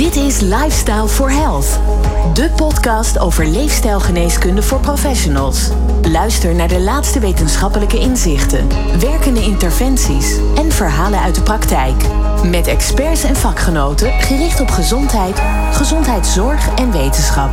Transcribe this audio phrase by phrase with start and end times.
[0.00, 1.80] Dit is Lifestyle for Health,
[2.34, 5.70] de podcast over leefstijlgeneeskunde voor professionals.
[6.02, 8.68] Luister naar de laatste wetenschappelijke inzichten,
[9.00, 11.94] werkende interventies en verhalen uit de praktijk.
[12.44, 15.42] Met experts en vakgenoten gericht op gezondheid,
[15.72, 17.50] gezondheidszorg en wetenschap.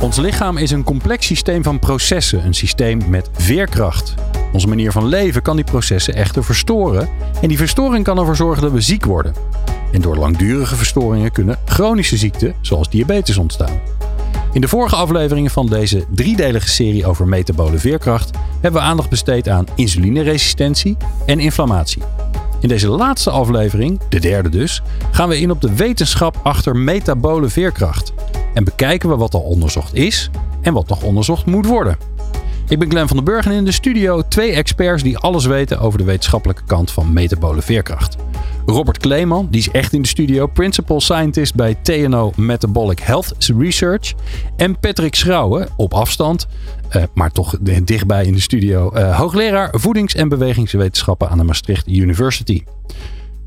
[0.00, 4.14] Ons lichaam is een complex systeem van processen, een systeem met veerkracht.
[4.52, 7.08] Onze manier van leven kan die processen echter verstoren
[7.42, 9.34] en die verstoring kan ervoor zorgen dat we ziek worden.
[9.94, 13.80] En door langdurige verstoringen kunnen chronische ziekten, zoals diabetes, ontstaan.
[14.52, 18.30] In de vorige afleveringen van deze driedelige serie over metabole veerkracht
[18.60, 22.02] hebben we aandacht besteed aan insulineresistentie en inflammatie.
[22.60, 27.48] In deze laatste aflevering, de derde dus, gaan we in op de wetenschap achter metabole
[27.48, 28.12] veerkracht.
[28.54, 30.30] En bekijken we wat al onderzocht is
[30.62, 32.13] en wat nog onderzocht moet worden.
[32.68, 35.78] Ik ben Glenn van den Burg en in de studio twee experts die alles weten
[35.78, 38.16] over de wetenschappelijke kant van metabole veerkracht.
[38.66, 44.14] Robert Kleeman, die is echt in de studio, Principal Scientist bij TNO Metabolic Health Research.
[44.56, 46.46] En Patrick Schrauwen, op afstand,
[46.96, 51.88] uh, maar toch dichtbij in de studio, uh, hoogleraar voedings- en bewegingswetenschappen aan de Maastricht
[51.88, 52.64] University.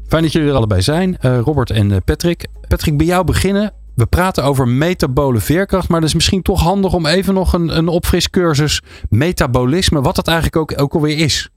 [0.07, 2.47] Fijn dat jullie er allebei zijn, uh, Robert en Patrick.
[2.67, 3.73] Patrick, bij jou beginnen.
[3.97, 7.77] We praten over metabole veerkracht, maar het is misschien toch handig om even nog een,
[7.77, 11.49] een opfriscursus metabolisme, wat dat eigenlijk ook, ook alweer is,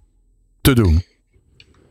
[0.60, 1.02] te doen.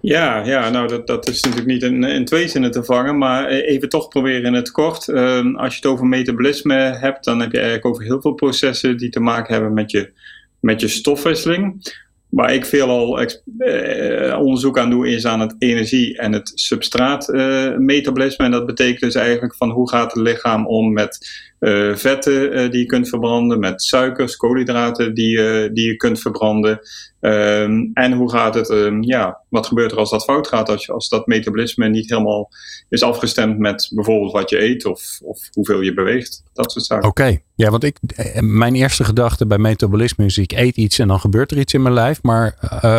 [0.01, 3.89] Ja, ja nou dat, dat is natuurlijk niet in, twee zinnen te vangen, maar even
[3.89, 5.07] toch proberen in het kort.
[5.07, 8.97] Uh, als je het over metabolisme hebt, dan heb je eigenlijk over heel veel processen
[8.97, 10.11] die te maken hebben met je,
[10.59, 11.81] met je stofwisseling.
[12.29, 18.45] Waar ik veelal eh, onderzoek aan doe, is aan het energie- en het substraatmetabolisme.
[18.45, 21.27] en dat betekent dus eigenlijk van hoe gaat het lichaam om met
[21.59, 26.19] uh, vetten uh, die je kunt verbranden, met suikers, koolhydraten die, uh, die je kunt
[26.19, 26.79] verbranden.
[27.21, 30.85] Um, en hoe gaat het, um, ja, wat gebeurt er als dat fout gaat, als,
[30.85, 32.49] je, als dat metabolisme niet helemaal
[32.89, 37.09] is afgestemd met bijvoorbeeld wat je eet of, of hoeveel je beweegt, dat soort zaken.
[37.09, 37.97] Oké, ja, want ik,
[38.39, 41.81] mijn eerste gedachte bij metabolisme is ik eet iets en dan gebeurt er iets in
[41.81, 42.55] mijn lijf, maar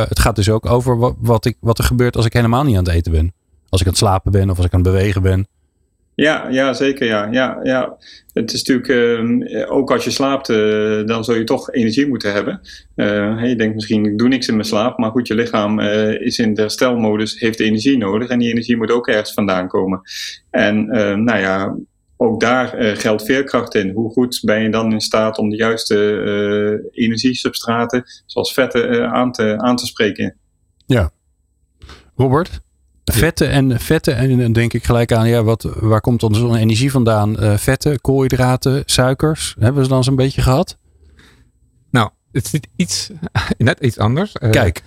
[0.09, 2.77] het gaat dus ook over wat, wat, ik, wat er gebeurt als ik helemaal niet
[2.77, 3.33] aan het eten ben.
[3.69, 5.49] Als ik aan het slapen ben of als ik aan het bewegen ben.
[6.21, 7.07] Ja, ja, zeker.
[7.07, 7.29] Ja.
[7.31, 7.97] Ja, ja.
[8.33, 8.89] Het is natuurlijk,
[9.53, 12.61] uh, ook als je slaapt, uh, dan zul je toch energie moeten hebben.
[12.97, 14.99] Uh, je denkt misschien, ik doe niks in mijn slaap.
[14.99, 18.29] Maar goed, je lichaam is in de herstelmodus, heeft energie nodig.
[18.29, 20.01] En die energie moet ook ergens vandaan komen.
[20.51, 20.87] En
[21.25, 21.77] nou ja,
[22.17, 23.91] ook daar geldt veerkracht in.
[23.91, 29.59] Hoe goed ben je dan in staat om de juiste energiesubstraten, zoals vetten, aan, te,
[29.59, 30.37] aan te spreken?
[30.87, 31.11] Ja.
[32.17, 32.61] Robert?
[33.13, 36.91] Vetten en vetten, en dan denk ik gelijk aan, ja, wat, waar komt onze energie
[36.91, 37.45] vandaan?
[37.45, 39.55] Uh, vetten, koolhydraten, suikers.
[39.59, 40.79] Hebben we ze dan zo'n beetje gehad?
[41.91, 43.11] Nou, het is iets,
[43.59, 44.35] net iets anders.
[44.43, 44.83] Uh, Kijk.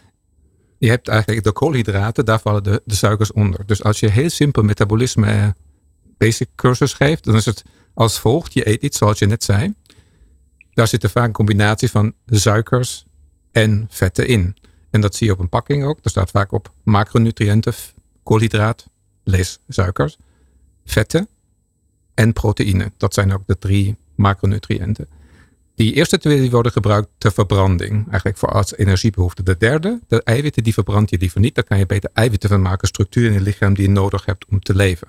[0.77, 3.65] Je hebt eigenlijk de koolhydraten, daar vallen de, de suikers onder.
[3.65, 5.47] Dus als je heel simpel metabolisme uh,
[6.17, 7.63] basic cursus geeft, dan is het
[7.93, 8.53] als volgt.
[8.53, 9.73] Je eet iets zoals je net zei.
[10.73, 13.05] Daar zit er vaak een combinatie van suikers
[13.51, 14.55] en vetten in.
[14.89, 15.99] En dat zie je op een pakking ook.
[16.03, 17.73] Er staat vaak op macronutriënten,
[18.23, 18.87] koolhydraat,
[19.23, 20.17] lees suikers,
[20.85, 21.27] vetten
[22.13, 22.91] en proteïne.
[22.97, 25.07] Dat zijn ook de drie macronutriënten.
[25.75, 29.43] Die eerste twee worden gebruikt ter verbranding, eigenlijk voor als energiebehoefte.
[29.43, 31.55] De derde, de eiwitten, die verbrand je liever niet.
[31.55, 34.45] Daar kan je beter eiwitten van maken, structuur in je lichaam die je nodig hebt
[34.49, 35.07] om te leven.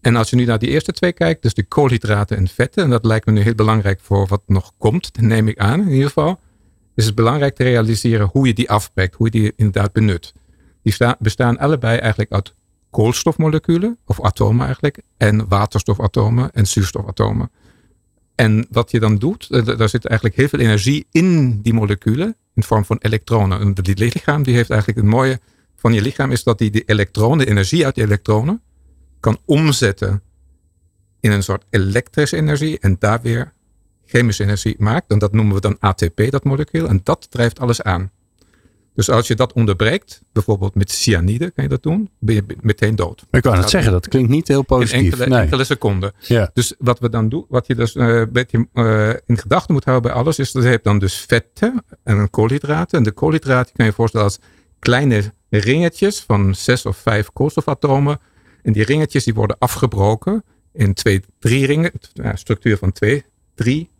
[0.00, 2.90] En als je nu naar die eerste twee kijkt, dus de koolhydraten en vetten, en
[2.90, 6.06] dat lijkt me nu heel belangrijk voor wat nog komt, neem ik aan in ieder
[6.06, 6.40] geval,
[6.94, 10.32] is het belangrijk te realiseren hoe je die afbreekt, hoe je die inderdaad benut.
[10.82, 12.54] Die bestaan allebei eigenlijk uit
[12.90, 17.50] koolstofmoleculen, of atomen eigenlijk, en waterstofatomen en zuurstofatomen.
[18.34, 22.36] En wat je dan doet, eh, daar zit eigenlijk heel veel energie in die moleculen,
[22.54, 23.60] in vorm van elektronen.
[23.60, 25.40] En die lichaam die heeft eigenlijk het mooie
[25.76, 28.62] van je lichaam, is dat die de elektronen, de energie uit die elektronen,
[29.20, 30.22] kan omzetten
[31.20, 33.52] in een soort elektrische energie en daar weer
[34.04, 35.10] chemische energie maakt.
[35.10, 36.88] En dat noemen we dan ATP, dat molecuul.
[36.88, 38.10] En dat drijft alles aan.
[38.94, 42.96] Dus als je dat onderbreekt, bijvoorbeeld met cyanide kan je dat doen, ben je meteen
[42.96, 43.24] dood.
[43.30, 44.98] Ik wou het zeggen, dat klinkt niet heel positief.
[44.98, 45.40] In enkele, nee.
[45.40, 46.12] enkele seconden.
[46.18, 46.50] Ja.
[46.54, 49.84] Dus wat we dan doen, wat je dus uh, een beetje uh, in gedachten moet
[49.84, 52.98] houden bij alles, is dat je hebt dan dus vetten en koolhydraten.
[52.98, 54.38] En de koolhydraten kan je voorstellen als
[54.78, 58.18] kleine ringetjes van zes of vijf koolstofatomen.
[58.62, 61.92] En die ringetjes die worden afgebroken in twee, drie ringen,
[62.34, 63.24] structuur van twee,
[63.54, 63.90] drie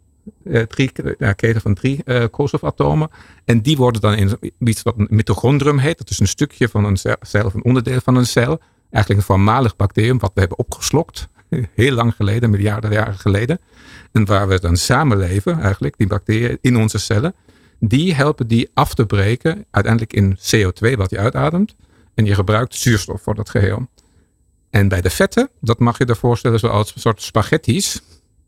[0.69, 3.09] drie, ja, keten van drie uh, koolstofatomen.
[3.45, 5.99] En die worden dan in iets wat een mitochondrium heet.
[5.99, 8.61] Dat is een stukje van een cel, of een onderdeel van een cel.
[8.91, 11.29] Eigenlijk een voormalig bacterium wat we hebben opgeslokt.
[11.75, 13.59] Heel lang geleden, miljarden jaren geleden.
[14.13, 17.35] En waar we dan samenleven, eigenlijk, die bacteriën in onze cellen.
[17.79, 21.75] Die helpen die af te breken, uiteindelijk in CO2 wat je uitademt.
[22.15, 23.89] En je gebruikt zuurstof voor dat geheel.
[24.71, 28.03] En bij de vetten, dat mag je je voorstellen zoals een soort spaghetti's.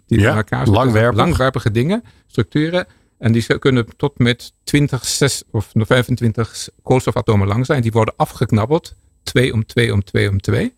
[0.06, 1.18] Die Ja, elkaar langwerpig.
[1.18, 2.86] langwerpige dingen, structuren.
[3.18, 7.82] En die kunnen tot met 20, 6 of 25 koolstofatomen lang zijn.
[7.82, 8.94] Die worden afgeknabbeld.
[9.22, 10.74] 2 om 2 om 2 om 2.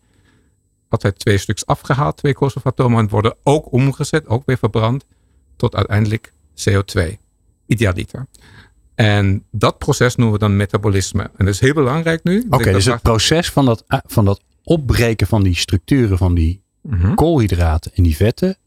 [0.89, 2.99] Altijd twee stuks afgehaald, twee koolstofatomen.
[2.99, 5.05] En worden ook omgezet, ook weer verbrand.
[5.55, 6.33] Tot uiteindelijk
[6.69, 7.17] CO2.
[7.65, 8.27] Idealiter.
[8.95, 11.21] En dat proces noemen we dan metabolisme.
[11.23, 12.45] En dat is heel belangrijk nu.
[12.49, 16.61] Oké, dus het proces van dat, ah, van dat opbreken van die structuren van die
[16.81, 17.13] Mhm.
[17.15, 18.57] koolhydraten en die vetten,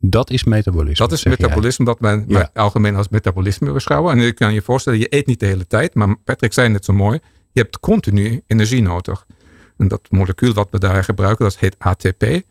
[0.00, 1.06] dat is metabolisme.
[1.06, 1.36] Dat is jij.
[1.38, 2.50] metabolisme, dat men Ja.
[2.54, 4.12] algemeen als metabolisme beschouwen.
[4.12, 5.94] En je kan je voorstellen, je eet niet de hele tijd.
[5.94, 7.18] Maar Patrick zei net zo mooi,
[7.52, 9.26] je hebt continu energie nodig.
[9.78, 12.42] En dat molecuul wat we daar gebruiken, dat heet ATP.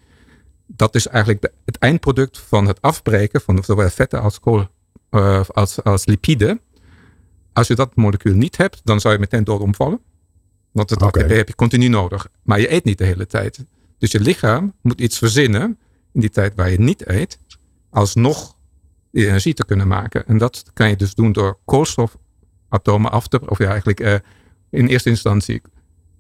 [0.68, 4.68] Dat is eigenlijk de- het eindproduct van het afbreken van zowel vetten als, kool,
[5.10, 6.60] eh, als, als lipiden.
[7.54, 10.00] Als je dat molecuul niet hebt, dan zou je meteen dood omvallen.
[10.72, 11.02] Want het.
[11.02, 12.28] ATP heb je continu nodig.
[12.44, 13.66] Maar je eet niet de hele tijd.
[13.98, 15.78] Dus je lichaam moet iets verzinnen
[16.16, 17.40] in die tijd waar je niet eet,
[17.90, 18.56] alsnog
[19.12, 20.28] die energie te kunnen maken.
[20.28, 24.16] En dat kan je dus doen door koolstofatomen af te of ja, eigenlijk eh,
[24.70, 25.62] in eerste instantie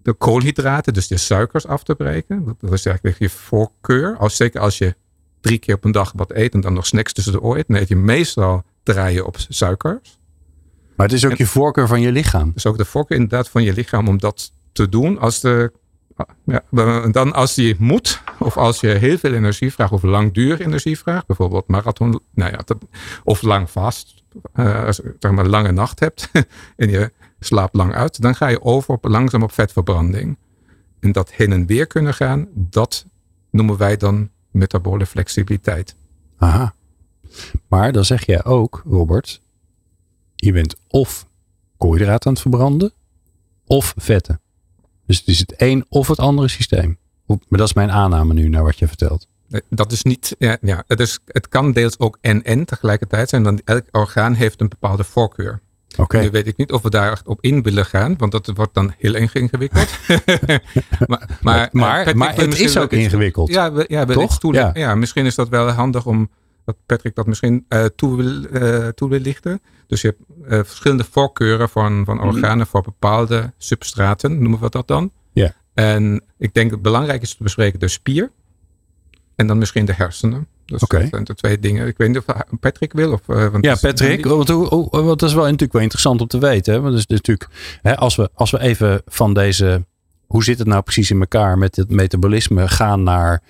[0.01, 2.57] de koolhydraten, dus de suikers af te breken.
[2.59, 4.17] Dat, is eigenlijk je voorkeur.
[4.17, 4.95] Als, zeker als je
[5.41, 7.87] drie keer op een dag wat eet en dan nog snacks tussendoor eet, dan eet
[7.87, 10.19] je meestal draaien op suikers.
[10.95, 12.51] Maar het is ook En- je voorkeur van je lichaam.
[12.53, 15.19] Dus ook de voorkeur inderdaad van je lichaam om dat te doen.
[15.19, 15.71] Als de,
[16.43, 16.61] ja,
[17.11, 21.27] dan als je moet, of als je heel veel energie vraagt, of langdurig energie vraagt,
[21.27, 22.75] bijvoorbeeld marathon, nou ja,
[23.23, 24.23] of lang vast,
[24.53, 26.31] eh, als je zeg lange nacht hebt
[26.75, 30.37] en je slaapt lang uit, dan ga je over op, langzaam op vetverbranding.
[30.99, 33.05] En dat heen en weer kunnen gaan, dat
[33.49, 35.95] noemen wij dan metabole flexibiliteit.
[36.37, 36.73] Aha.
[37.67, 39.41] Maar dan zeg jij ook, Robert,
[40.35, 41.27] je bent of
[41.77, 42.93] koolhydraten aan het verbranden,
[43.65, 44.39] of vetten.
[45.05, 46.97] Dus het is het een of het andere systeem.
[47.27, 49.27] Maar dat is mijn aanname nu naar wat je vertelt.
[49.47, 53.43] Nee, Dat is niet, ja, ja het, is, het kan deels ook en-en tegelijkertijd zijn.
[53.43, 55.61] Dan elk orgaan heeft een bepaalde voorkeur.
[55.97, 56.19] Oké.
[56.21, 58.73] Nu weet ik niet of we daar echt op in willen gaan, want dat wordt
[58.73, 59.87] dan heel ingewikkeld.
[61.07, 63.49] maar, maar, Maar, wil het is ook ingewikkeld.
[63.49, 64.37] Ja, we- ja, Toch?
[64.53, 64.71] Ja.
[64.73, 64.95] Ja.
[64.95, 66.29] misschien is dat wel handig om
[66.65, 69.61] dat Patrick dat misschien eh, toe, wil, eh, toe wil lichten.
[69.87, 74.87] Dus je hebt eh, verschillende voorkeuren van, van organen voor bepaalde substraten, noemen we dat
[74.87, 75.11] dan.
[75.33, 75.53] Ja.
[75.73, 78.31] En ik denk het belangrijk is te bespreken de spier
[79.35, 80.47] en dan misschien de hersenen.
[80.65, 81.87] Dus dat zijn de twee dingen.
[81.87, 82.25] Ik weet niet of
[82.59, 83.11] Patrick wil.
[83.11, 86.73] Of, eh, want Ja, Patrick, want, dat is wel natuurlijk wel interessant om te weten.
[86.73, 86.81] Hè?
[86.81, 87.49] Want is natuurlijk,
[87.81, 89.85] hè, als, we, als we even van deze,
[90.27, 93.41] hoe zit het nou precies in elkaar met het metabolisme gaan naar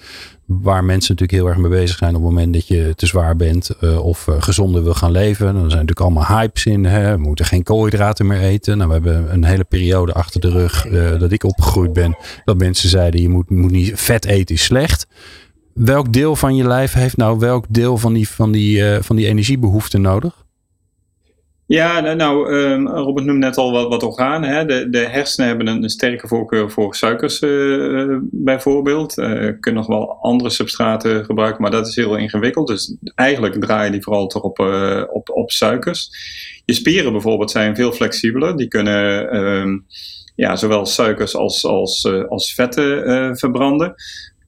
[0.46, 3.36] waar mensen natuurlijk heel erg mee bezig zijn op het moment dat je te zwaar
[3.36, 5.46] bent eh, of eh, gezonder wil gaan leven.
[5.46, 6.86] Dan zijn natuurlijk allemaal hypes in.
[6.86, 7.12] Hè?
[7.12, 8.78] We moeten geen koolhydraten meer eten.
[8.78, 12.18] Nou, we hebben een hele periode achter de rug eh, dat ik opgegroeid ben.
[12.46, 15.08] Dat mensen zeiden je moet, moet niet vet eten is slecht.
[15.74, 19.28] Welk deel van je lijf heeft nou welk deel van die, van die, van die
[19.28, 20.45] energiebehoefte nodig?
[21.68, 24.50] Ja, nou, nou, ehm, Robert noemde net al wat, wat organen.
[24.50, 24.66] Hè.
[24.66, 29.18] De, de hersenen hebben een, sterke voorkeur voor suikers eh, bijvoorbeeld.
[29.18, 32.68] Eh kunnen nog wel andere substraten gebruiken, maar dat is heel ingewikkeld.
[32.68, 36.10] Dus eigenlijk draaien die vooral toch op, eh, op, op suikers.
[36.66, 38.58] Je spieren bijvoorbeeld zijn veel flexibeler.
[38.58, 39.78] Die kunnen ehm,
[40.36, 43.96] ja, zowel suikers als, als, als vetten verbranden.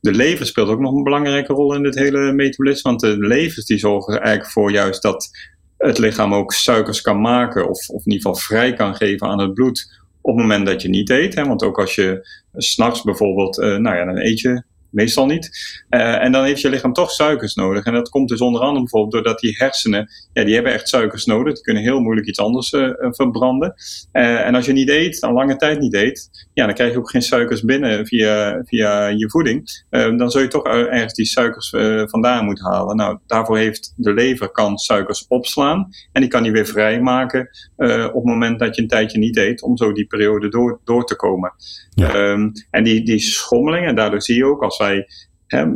[0.02, 2.90] De lever speelt ook nog een belangrijke rol in dit hele metabolisme.
[2.90, 5.30] Want de levers die zorgen eigenlijk voor juist dat
[5.78, 7.70] het lichaam ook suikers kan maken.
[7.70, 10.82] Of, of in ieder geval vrij kan geven aan het bloed op het moment dat
[10.82, 11.36] je niet eet.
[11.36, 11.46] Hè?
[11.46, 14.64] Want ook als je s'nachts bijvoorbeeld, eh, nou ja, dan eet je
[14.98, 15.50] meestal niet.
[15.90, 17.86] Eh, en dan heeft je lichaam toch suikers nodig.
[17.86, 21.26] En dat komt dus onder andere bijvoorbeeld doordat die hersenen, ja, die hebben echt suikers
[21.26, 21.54] nodig.
[21.54, 23.74] Die kunnen heel moeilijk iets anders eh, eh, verbranden.
[24.12, 27.10] En als je niet eet, een lange tijd niet eet, ja, dan krijg je ook
[27.10, 29.86] geen suikers binnen via, via je voeding.
[29.90, 31.70] Dan zul je toch ergens die suikers
[32.10, 32.96] vandaan moeten halen.
[32.96, 35.90] Nou, daarvoor heeft de lever kan suikers opslaan.
[36.12, 39.62] En die kan die weer vrijmaken op het moment dat je een tijdje niet eet.
[39.62, 41.54] Om zo die periode door, door te komen.
[41.90, 42.14] Ja.
[42.14, 44.87] Ehm, en die, die schommeling, en daardoor zie je ook als wij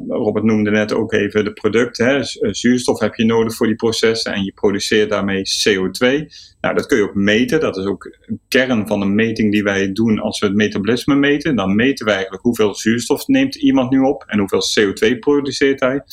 [0.08, 2.06] Robert noemde net ook even de producten.
[2.06, 2.18] Hè.
[2.18, 6.28] Eh, Zuurstof heb je nodig voor die processen en je produceert daarmee CO2.
[6.62, 7.60] Nou, dat kun je ook meten.
[7.60, 11.16] Dat is ook een kern van de meting die wij doen als we het metabolisme
[11.16, 11.56] meten.
[11.56, 16.04] Dan meten we eigenlijk hoeveel zuurstof neemt iemand nu op en hoeveel CO2 produceert hij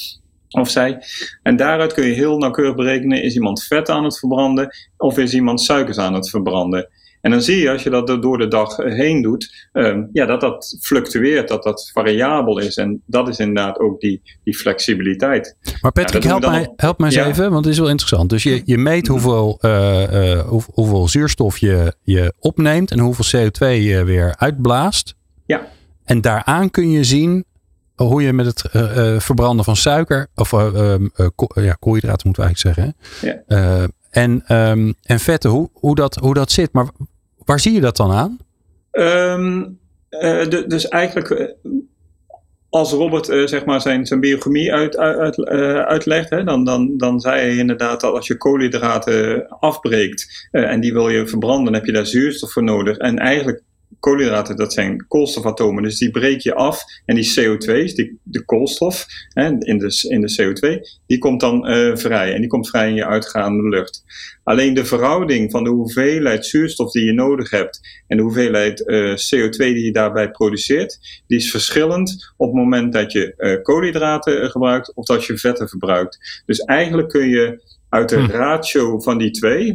[0.51, 0.99] of zij.
[1.43, 5.35] En daaruit kun je heel nauwkeurig berekenen: is iemand vet aan het verbranden of is
[5.35, 6.89] iemand suikers aan het verbranden?
[7.21, 10.41] En dan zie je als je dat door de dag heen doet, ehm, ja, dat
[10.41, 12.77] dat fluctueert, dat dat variabel is.
[12.77, 15.57] En dat is inderdaad ook die, die flexibiliteit.
[15.81, 17.27] Maar Patrick, help, mij, op- help mij eens Ja.
[17.27, 18.31] even, want het is wel interessant.
[18.31, 23.41] Dus je, je meet hoeveel, eh, eh, hoe- hoeveel zuurstof je, je opneemt en hoeveel
[23.41, 25.15] CO2 je weer uitblaast.
[25.47, 25.67] Ja.
[26.05, 27.45] En daaraan kun je zien
[27.97, 28.65] hoe je met het
[29.23, 31.07] verbranden van suiker, of ehm,
[31.55, 32.97] ja, koolhydraten moeten we eigenlijk zeggen.
[33.21, 33.89] Ja.
[34.11, 36.73] En, ehm, en vetten, hoe, hoe, dat, hoe dat zit.
[36.73, 36.89] Maar
[37.45, 38.39] waar zie je dat dan aan?
[38.93, 39.79] Um,
[40.69, 41.57] dus eigenlijk
[42.71, 45.45] als Robert uh, zeg maar zijn, zijn biochemie uit, uit,
[45.87, 50.93] uitlegt, hè, dan, dan, dan zei hij inderdaad dat als je koolhydraten afbreekt en die
[50.93, 52.97] wil je verbranden, dan heb je daar zuurstof voor nodig.
[52.97, 53.63] En eigenlijk
[54.01, 56.83] koolhydraten, dat zijn koolstofatomen, dus die breek je af.
[57.05, 61.71] En die CO2, die, de koolstof hè, in, de, in de CO2, die komt dan
[61.71, 62.35] uh, vrij.
[62.35, 64.05] En die komt vrij in je uitgaande lucht.
[64.45, 69.11] Alleen de verhouding van de hoeveelheid zuurstof die je nodig hebt en de hoeveelheid uh,
[69.11, 74.51] CO2 die je daarbij produceert, die is verschillend op het moment dat je uh, koolhydraten
[74.51, 76.43] gebruikt of dat je vetten verbruikt.
[76.47, 79.75] Dus eigenlijk kun je uit de ratio van die twee,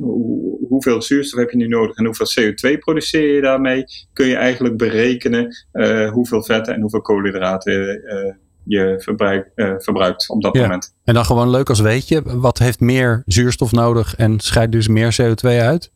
[0.68, 4.78] hoeveel zuurstof heb je nu nodig en hoeveel CO2 produceer je daarmee, kun je eigenlijk
[4.78, 10.96] berekenen uh, hoeveel vetten en hoeveel koolhydraten uh, je verbruik, uh, verbruikt op dat moment.
[11.04, 14.88] En dan gewoon leuk als weet je, wat heeft meer zuurstof nodig en scheidt dus
[14.88, 15.92] meer CO2 uit?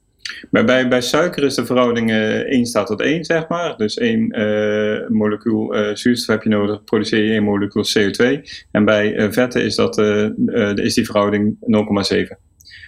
[0.51, 3.77] Maar bij, bij suiker is de verhouding uh, 1 staat tot 1, zeg maar.
[3.77, 8.41] Dus 1 uh, molecuul uh, zuurstof heb je nodig, produceer je 1 molecuul CO2.
[8.71, 9.97] En bij vetten is, dat,
[10.77, 11.57] is die verhouding
[12.13, 12.37] 0,7.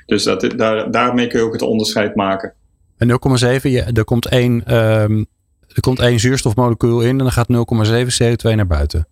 [0.06, 2.54] Dus dat, daar, daarmee kun je ook het onderscheid maken.
[2.98, 5.26] En 0,7, ja, er, komt één, um,
[5.68, 9.08] er komt één zuurstofmolecuul in en dan gaat 0,7 CO2 naar buiten.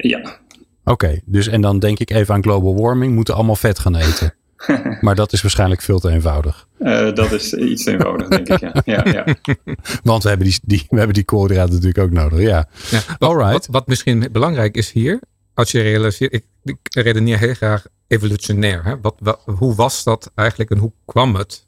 [0.00, 0.18] Ja.
[0.18, 3.96] Oké, okay, dus en dan denk ik even aan global warming, moeten allemaal vet gaan
[3.96, 4.34] eten.
[5.00, 6.68] maar dat is waarschijnlijk veel te eenvoudig.
[6.78, 8.60] Uh, dat is iets te eenvoudig, denk ik.
[8.60, 8.82] Ja.
[8.84, 9.24] Ja, ja.
[10.02, 12.40] Want we hebben die, die, we hebben die koolhydraten natuurlijk ook nodig.
[12.40, 12.68] Ja.
[12.90, 15.20] ja wat, wat, wat, misschien belangrijk is hier,
[15.54, 18.84] als je realiseert, ik, ik redeneer heel graag evolutionair.
[18.84, 19.00] Hè?
[19.00, 21.66] Wat, wat, hoe was dat eigenlijk en hoe kwam het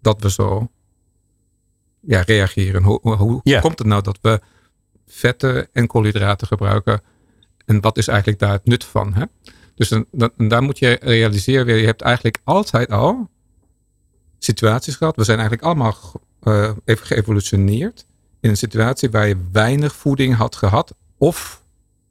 [0.00, 0.70] dat we zo
[2.00, 2.82] ja, reageren?
[2.82, 4.40] Hoe, hoe komt het nou dat we
[5.06, 7.00] vetten en koolhydraten gebruiken?
[7.66, 9.14] En wat is eigenlijk daar het nut van?
[9.14, 9.24] Hè?
[9.74, 13.30] Dus dan, daar moet je realiseren weer, je hebt eigenlijk altijd al
[14.38, 15.16] situaties gehad.
[15.16, 15.96] We zijn eigenlijk allemaal
[16.42, 18.06] uh, even geëvolutioneerd
[18.40, 20.94] in een situatie waar je weinig voeding had gehad.
[21.18, 21.64] Of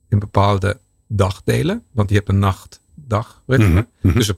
[0.10, 3.88] in bepaalde dagdelen, want je hebt een nacht-dag ritme.
[4.01, 4.32] Mm Dus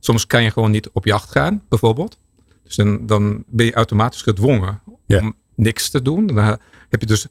[0.00, 2.18] soms kan je gewoon niet op jacht gaan, bijvoorbeeld.
[2.64, 6.26] Dus dan, dan ben je automatisch gedwongen om niks te doen.
[6.26, 7.26] Dan heb je dus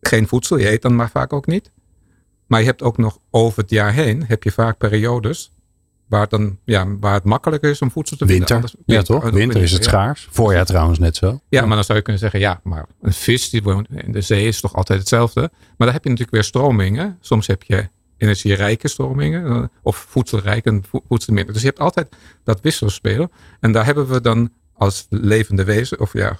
[0.00, 1.70] geen voedsel, je eet dan maar vaak ook niet.
[2.46, 5.50] Maar je hebt ook nog over het jaar heen, heb je vaak periodes
[6.06, 8.46] waar het, dan, ja, waar het makkelijker is om voedsel te winter.
[8.46, 8.70] vinden.
[8.86, 9.30] Winter, ja toch?
[9.30, 10.28] Winter is het schaars.
[10.30, 11.40] Voorjaar trouwens net zo.
[11.48, 14.20] Ja, maar dan zou je kunnen zeggen, ja, maar een vis die woont in de
[14.20, 15.40] zee is toch altijd hetzelfde.
[15.40, 17.18] Maar dan heb je natuurlijk weer stromingen.
[17.20, 21.52] Soms heb je energierijke stromingen eh, of voedselrijke en voedselminder.
[21.52, 23.28] Dus je hebt altijd dat wisselspel.
[23.60, 26.38] En daar hebben we dan als levende wezen, of ja,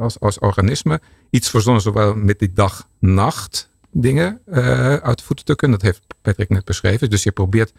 [0.00, 1.00] als, als organisme,
[1.30, 5.78] iets verzonnen, zowel met die dag-nacht dingen uh, uit de voeten te kunnen.
[5.78, 7.10] Dat heeft Patrick net beschreven.
[7.10, 7.72] Dus je probeert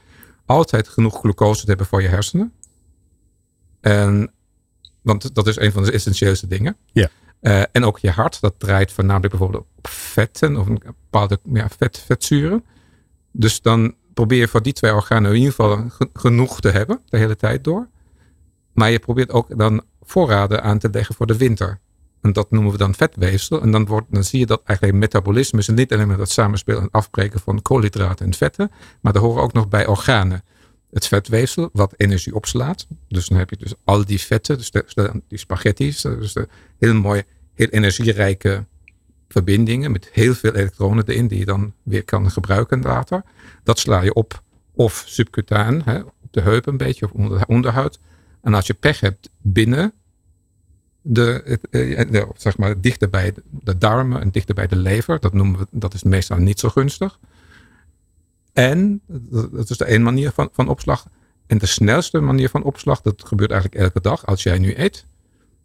[0.45, 2.53] altijd genoeg glucose te hebben voor je hersenen.
[3.81, 4.31] En,
[5.01, 6.77] want dat is een van de essentiëlste dingen.
[6.91, 7.09] Ja.
[7.41, 11.69] Uh, en ook je hart, dat draait voornamelijk bijvoorbeeld op vetten of een bepaalde ja,
[11.77, 12.65] vet, vetzuren.
[13.31, 17.17] Dus dan probeer je voor die twee organen in ieder geval genoeg te hebben, de
[17.17, 17.87] hele tijd door.
[18.73, 21.79] Maar je probeert ook dan voorraden aan te leggen voor de winter.
[22.25, 23.61] En dat noemen we dan vetweefsel.
[23.61, 26.79] En dan, wordt, dan zie je dat eigenlijk metabolisme is niet alleen maar dat samenspel
[26.79, 28.71] en afbreken van koolhydraten en vetten.
[29.01, 30.43] Maar er horen ook nog bij organen.
[30.91, 32.87] Het vetweefsel wat energie opslaat.
[33.07, 36.01] Dus dan heb je dus al die vetten, dus de, die spaghetti's.
[36.01, 38.65] Dus de heel mooi, heel energierijke
[39.27, 43.23] verbindingen met heel veel elektronen erin die je dan weer kan gebruiken later.
[43.63, 44.41] Dat sla je op
[44.73, 47.99] of subcutaan, hè, op de heup een beetje of onder de onderhuid.
[48.41, 49.93] En als je pech hebt binnen
[51.07, 55.19] de, eh, zeg maar, dichter bij de darmen en dichter bij de lever.
[55.19, 57.19] Dat noemen we, dat is meestal niet zo gunstig.
[58.53, 59.01] En
[59.51, 61.07] dat is de één manier van, van opslag.
[61.47, 64.25] En de snelste manier van opslag, dat gebeurt eigenlijk elke dag.
[64.25, 65.05] Als jij nu eet,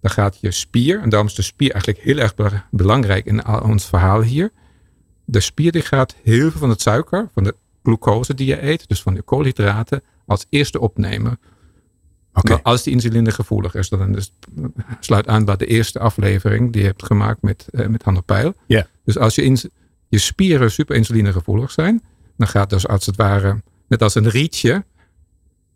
[0.00, 2.34] dan gaat je spier, en daarom is de spier eigenlijk heel erg
[2.70, 4.52] belangrijk in ons verhaal hier.
[5.24, 8.88] De spier die gaat heel veel van het suiker, van de glucose die je eet,
[8.88, 11.38] dus van de koolhydraten, als eerste opnemen.
[12.40, 12.60] Okay.
[12.62, 14.32] als die insuline gevoelig is, dan dus,
[15.00, 18.54] sluit aan bij de eerste aflevering die je hebt gemaakt met, uh, met Han Pijl.
[18.66, 18.84] Yeah.
[19.04, 19.70] Dus als je,
[20.08, 22.02] je spieren super insuline gevoelig zijn,
[22.36, 24.84] dan gaat dus als het ware, net als een rietje,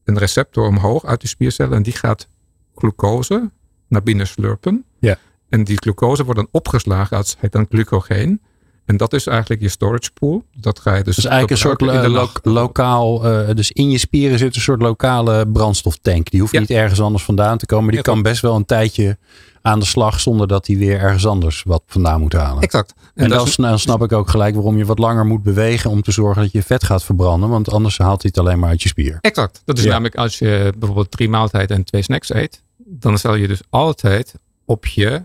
[0.04, 2.28] een receptor omhoog uit de spiercellen en die gaat
[2.74, 3.50] glucose
[3.88, 4.84] naar binnen slurpen.
[4.98, 5.16] Yeah.
[5.48, 8.40] En die glucose wordt dan opgeslagen als het dan glycogeen.
[8.84, 10.44] En dat is eigenlijk je storage pool.
[10.56, 11.14] Dat ga je dus.
[11.16, 12.32] Dus eigenlijk een soort in de lo lach.
[12.42, 13.24] lokaal.
[13.24, 16.30] eh, dus in je spieren zit een soort lokale brandstoftank.
[16.30, 16.60] Die hoeft Ja.
[16.60, 17.86] niet ergens anders vandaan te komen.
[17.88, 19.18] Die Ja, kan best wel een tijdje
[19.62, 22.62] aan de slag zonder dat hij weer ergens anders wat vandaan moet halen.
[22.62, 22.94] Exact.
[23.14, 26.12] En, dan, is- snap ik ook gelijk waarom je wat langer moet bewegen om te
[26.12, 27.48] zorgen dat je vet gaat verbranden.
[27.48, 29.18] Want anders haalt hij het alleen maar uit je spier.
[29.20, 29.62] Exact.
[29.64, 29.90] Dat is Ja.
[29.90, 34.34] namelijk als je bijvoorbeeld drie maaltijden en twee snacks eet, dan zal je dus altijd
[34.64, 35.24] op je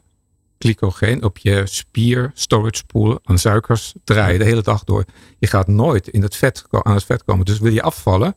[0.59, 5.05] glycogeen, op je spier storage pool aan suikers draaien de hele dag door.
[5.37, 7.45] Je gaat nooit in het vet, aan het vet komen.
[7.45, 8.35] Dus wil je afvallen,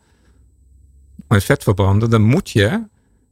[1.27, 2.83] aan het vet verbranden, dan moet je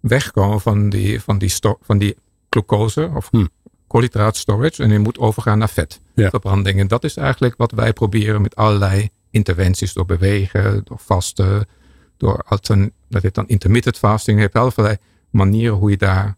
[0.01, 2.17] wegkomen van die, van die, van die
[2.51, 3.47] glucose of Hm.
[3.87, 5.69] koolhydraat storage en je moet overgaan naar
[6.15, 6.79] vetverbranding.
[6.79, 11.67] En dat is eigenlijk wat wij proberen met allerlei interventies door bewegen, door vasten,
[12.17, 14.37] door altern, dat heet dan intermittent fasting.
[14.37, 14.97] Je hebt allerlei
[15.31, 16.37] manieren hoe je daar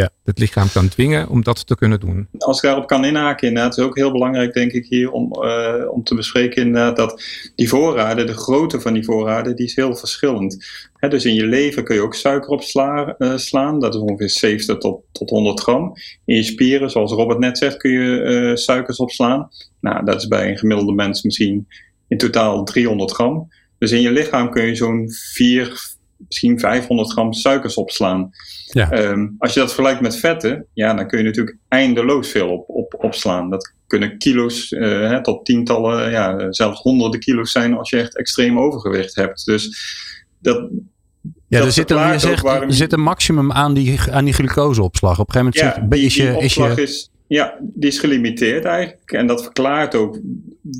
[0.00, 0.10] Ja.
[0.24, 2.28] het lichaam kan dwingen om dat te kunnen doen.
[2.38, 5.90] Als ik daarop kan inhaken, inderdaad, is ook heel belangrijk, denk ik, hier om, eh,
[5.90, 7.22] om te bespreken, inderdaad, dat
[7.54, 10.66] die voorraden, de grootte van die voorraden, die is heel verschillend.
[10.94, 14.00] Hè, dus in je leven kun je ook suiker op sla- eh, slaan, dat is
[14.00, 15.92] ongeveer 70 tot, tot 100 gram.
[16.24, 19.48] In je spieren, zoals Robert net zegt, kun je eh, suikers opslaan.
[19.80, 21.68] Nou, dat is bij een gemiddelde mens misschien
[22.08, 23.48] in totaal 300 gram.
[23.78, 28.30] Dus in je lichaam kun je zo'n 4, misschien 500 gram suikers opslaan.
[28.66, 28.90] Ja.
[28.90, 32.68] Ehm, als je dat vergelijkt met vetten, ja, dan kun je natuurlijk eindeloos veel op,
[32.68, 33.50] op, opslaan.
[33.50, 38.18] Dat kunnen kilo's eh, hè, tot tientallen, ja, zelfs honderden kilo's zijn als je echt
[38.18, 39.44] extreem overgewicht hebt.
[39.44, 39.78] Dus
[40.38, 40.68] dat,
[41.48, 43.74] Ja, dat er zit, een, je verklaart ook zegt, waarom- er zit een maximum aan
[43.74, 45.18] die, aan die glucoseopslag.
[45.18, 47.98] Op een gegeven moment ja, zit, die, is je, is je, is, ja, die is
[47.98, 49.12] gelimiteerd eigenlijk.
[49.12, 50.20] En dat verklaart ook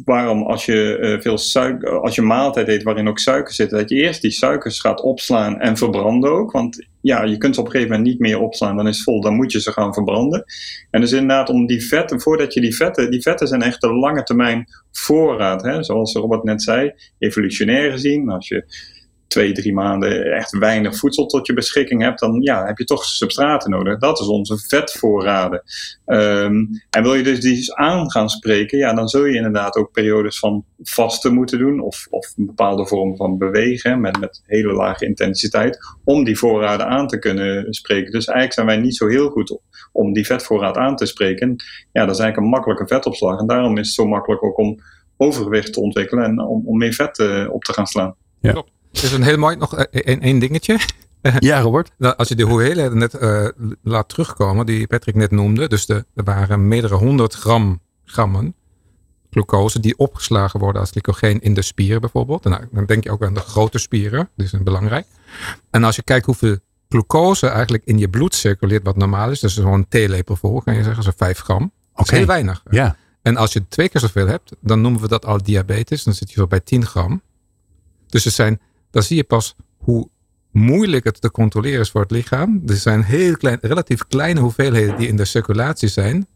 [0.05, 3.89] waarom als je eh, veel suiker, als je maaltijd eet waarin ook suiker zit, dat
[3.89, 6.53] je eerst die suikers gaat opslaan en verbranden ook.
[6.53, 9.05] Want ja, je kunt ze op een gegeven moment niet meer opslaan, dan is het
[9.05, 10.45] vol, dan moet je ze gaan verbranden.
[10.91, 13.99] En dus inderdaad om die vetten, voordat je die vetten, die vetten zijn echt een
[13.99, 15.63] lange termijn voorraad.
[15.63, 15.83] Hè?
[15.83, 18.65] Zoals Robert net zei, evolutionair gezien, als je
[19.27, 23.05] twee, drie maanden echt weinig voedsel tot je beschikking hebt, dan ja, heb je toch
[23.05, 23.99] substraten nodig.
[23.99, 25.63] Dat is onze vetvoorraden.
[26.05, 29.77] Ehm, en wil je dus die eens aan gaan spreken, ja, dan zul je inderdaad
[29.77, 34.43] ook periodes van vasten moeten doen, of, of een bepaalde vorm van bewegen met, met
[34.47, 38.13] hele lage intensiteit, om die voorraden aan te kunnen spreken.
[38.13, 41.57] Dus eigenlijk zijn wij niet zo heel goed op, om die vetvoorraad aan te spreken.
[41.93, 43.41] Ja, dat is eigenlijk een makkelijke vetopslag.
[43.41, 44.79] En daarom is het zo makkelijk ook om
[45.17, 48.15] overgewicht te ontwikkelen en om, om meer vet eh, op te gaan slaan.
[48.41, 48.65] Er
[49.03, 50.79] is een heel mooi nog eh, één één dingetje.
[51.39, 51.91] ja, Robert.
[51.99, 53.49] Nou, als je de hoeveelheden net eh,
[53.83, 55.69] laat terugkomen, die Patrick net noemde.
[55.69, 58.55] Dus de, er waren meerdere honderd gram grammen
[59.35, 62.45] glucose die opgeslagen worden als glycogeen in de spieren bijvoorbeeld.
[62.45, 65.07] Nou, dan denk je ook aan de grote spieren, die zijn belangrijk.
[65.71, 66.57] En als je kijkt hoeveel
[66.89, 70.83] glucose eigenlijk in je bloed circuleert, wat normaal is, dus zo'n theelepel vol, kan je
[70.83, 71.73] zeggen, zo'n 5 gram.
[71.95, 72.63] Dat is heel weinig.
[72.71, 72.97] Ja.
[73.23, 76.05] En als je twee keer zoveel hebt, dan noemen we dat al diabetes.
[76.05, 77.23] Dan zit je zo bij 10 gram.
[78.07, 78.61] Dus er zijn,
[78.95, 80.09] dan zie je pas hoe
[80.51, 82.63] moeilijk het te controleren is voor het lichaam.
[82.67, 86.27] Er zijn heel klein, relatief kleine hoeveelheden die in de circulatie zijn.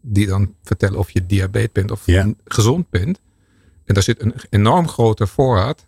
[0.00, 2.32] Die dan vertellen of je diabetes bent of Ja.
[2.44, 3.20] gezond bent.
[3.84, 5.86] En daar zit een enorm grote voorraad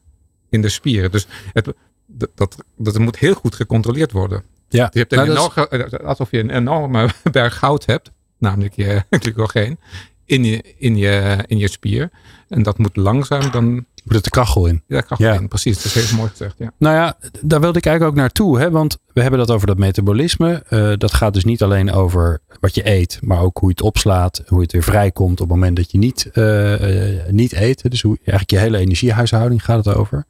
[0.49, 1.11] in de spieren.
[1.11, 1.73] Dus het,
[2.07, 4.43] dat, dat, dat moet heel goed gecontroleerd worden.
[4.69, 4.89] Ja.
[4.93, 9.79] Je hebt een Nou, is- alsof je een enorme berg goud hebt, namelijk je glycogeen,
[10.27, 12.11] in je, in je, in je spier.
[12.49, 13.65] En dat moet langzaam dan,
[14.05, 14.83] moet het de kachel in.
[14.87, 15.49] ja, in.
[15.49, 16.55] Precies, dat is heel mooi gezegd.
[16.59, 16.73] Ja.
[16.79, 18.59] Nou ja, daar wilde ik eigenlijk ook naartoe.
[18.59, 18.71] Hè?
[18.71, 20.63] Want we hebben dat over dat metabolisme.
[20.69, 23.85] Eh, dat gaat dus niet alleen over wat je eet, maar ook hoe je het
[23.87, 24.43] opslaat.
[24.47, 27.91] Hoe het weer vrijkomt op het moment dat je niet, eh, eh, niet eet.
[27.91, 30.25] Dus hoe, eigenlijk je hele energiehuishouding gaat het over.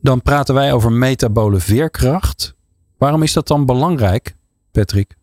[0.00, 2.54] Dan praten wij over metabole veerkracht.
[2.98, 4.36] Waarom is dat dan belangrijk,
[4.70, 5.16] Patrick?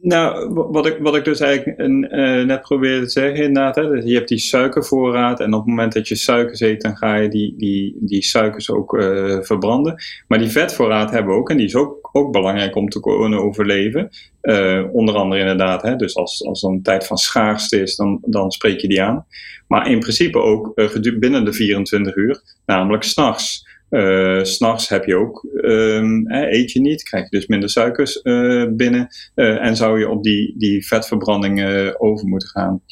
[0.00, 3.76] Nou, wa- wat ik, wat ik dus eigenlijk eh, net probeerde te zeggen, inderdaad.
[3.76, 7.14] Hè, je hebt die suikervoorraad en op het moment dat je suikers eet, dan ga
[7.14, 10.02] je die, die, die suikers ook eh, verbranden.
[10.28, 13.42] Maar die vetvoorraad hebben we ook en die is ook, ook belangrijk om te kunnen
[13.42, 14.08] overleven.
[14.40, 18.18] Eh, onder andere inderdaad, hè, dus als, als er een tijd van schaarste is, dan,
[18.24, 19.26] dan spreek je die aan.
[19.68, 20.72] Maar in principe ook
[21.18, 23.66] binnen de 24 uur, namelijk s'nachts.
[23.88, 28.64] Eh, S'nachts heb je ook, ehm, eet je niet, krijg je dus minder suikers eh,
[28.70, 29.08] binnen.
[29.34, 31.64] Eh, en zou je op die, die vetverbranding
[31.98, 32.82] over moeten gaan.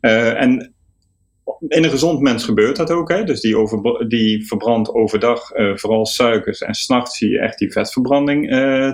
[0.00, 0.74] En
[1.68, 3.08] in een gezond mens gebeurt dat ook.
[3.08, 3.24] Hè?
[3.24, 6.60] Dus die, over, die verbrandt overdag vooral suikers.
[6.60, 8.50] En s'nachts zie je echt die vetverbranding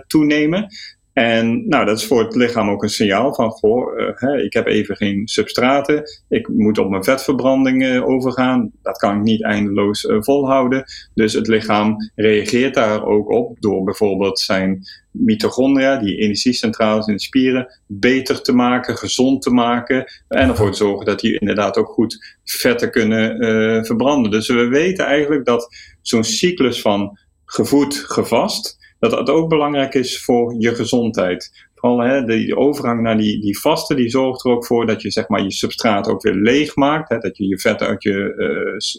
[0.07, 0.69] toenemen.
[1.13, 3.55] En nou, dat is voor het lichaam ook een signaal van,
[3.97, 8.99] uh, hè, ik heb even geen substraten, ik moet op mijn vetverbranding uh, overgaan, dat
[8.99, 10.85] kan ik niet eindeloos uh, volhouden.
[11.15, 17.21] Dus het lichaam reageert daar ook op door bijvoorbeeld zijn mitochondria, die energiecentrales in de
[17.21, 21.89] spieren, beter te maken, gezond te maken en ervoor te zorgen dat die inderdaad ook
[21.89, 24.31] goed vetten kunnen verbranden.
[24.31, 30.25] Dus we weten eigenlijk dat zo'n cyclus van gevoed, gevast, dat dat ook belangrijk is
[30.25, 31.67] voor je gezondheid.
[31.75, 35.11] Vooral hè, de, overgang naar die, die vaste, die zorgt er ook voor dat je
[35.11, 37.09] zeg maar, je substraat ook weer leeg maakt.
[37.09, 38.35] Hè, dat je je vet uit je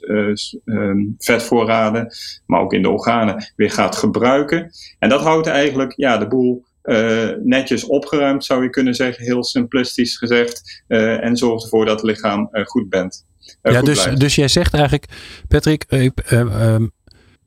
[0.07, 2.13] uh, uh, vetvoorraden,
[2.45, 4.71] maar ook in de organen, weer gaat gebruiken.
[4.99, 9.43] En dat houdt eigenlijk ja, de boel uh, netjes opgeruimd, zou je kunnen zeggen, heel
[9.43, 10.83] simplistisch gezegd.
[10.87, 13.25] En zorgt ervoor dat het lichaam goed bent.
[13.61, 15.05] ja, dus, dus jij zegt eigenlijk,
[15.47, 16.87] Patrick, ehm,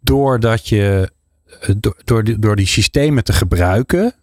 [0.01, 1.11] doordat je
[1.77, 4.15] door, door, die, door die systemen te gebruiken,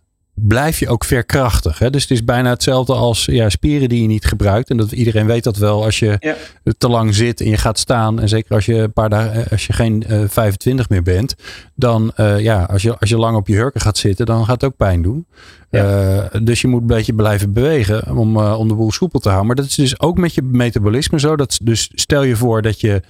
[0.47, 1.79] blijf je ook verkrachtig.
[1.79, 1.89] Hè?
[1.89, 4.69] Dus het is bijna hetzelfde als ja, spieren die je niet gebruikt.
[4.69, 6.35] En dat, iedereen weet dat wel als je ja.
[6.77, 8.19] te lang zit en je gaat staan.
[8.19, 11.35] En zeker als je een paar dagen, als je geen uh, 25 meer bent.
[11.75, 14.61] Dan uh, ja, als je, als je lang op je hurken gaat zitten, dan gaat
[14.61, 15.27] het ook pijn doen.
[15.69, 16.29] Ja.
[16.33, 19.47] Uh, dus je moet een beetje blijven bewegen om, om de boel soepel te houden.
[19.47, 21.35] Maar dat is dus ook met je metabolisme zo.
[21.35, 23.01] Dat, dus stel je voor dat je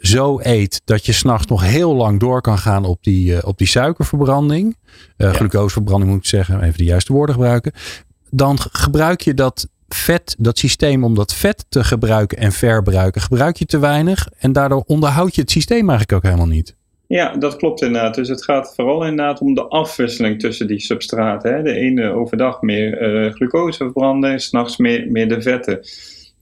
[0.00, 3.58] zo eet dat je s'nachts nog heel lang door kan gaan op die, uh, op
[3.58, 4.76] die suikerverbranding.
[4.96, 5.32] Uh, ja.
[5.32, 7.72] Glucoseverbranding moet ik zeggen, even de juiste woorden gebruiken.
[8.30, 13.56] Dan gebruik je dat vet, dat systeem om dat vet te gebruiken en verbruiken, gebruik
[13.56, 14.28] je te weinig.
[14.38, 16.78] En daardoor onderhoud je het systeem eigenlijk ook helemaal niet.
[17.06, 18.14] Ja, dat klopt inderdaad.
[18.14, 21.54] Dus het gaat vooral inderdaad om de afwisseling tussen die substraten.
[21.54, 21.62] Hè.
[21.62, 25.80] De ene overdag meer uh, glucose verbranden, s'nachts meer, meer de vetten.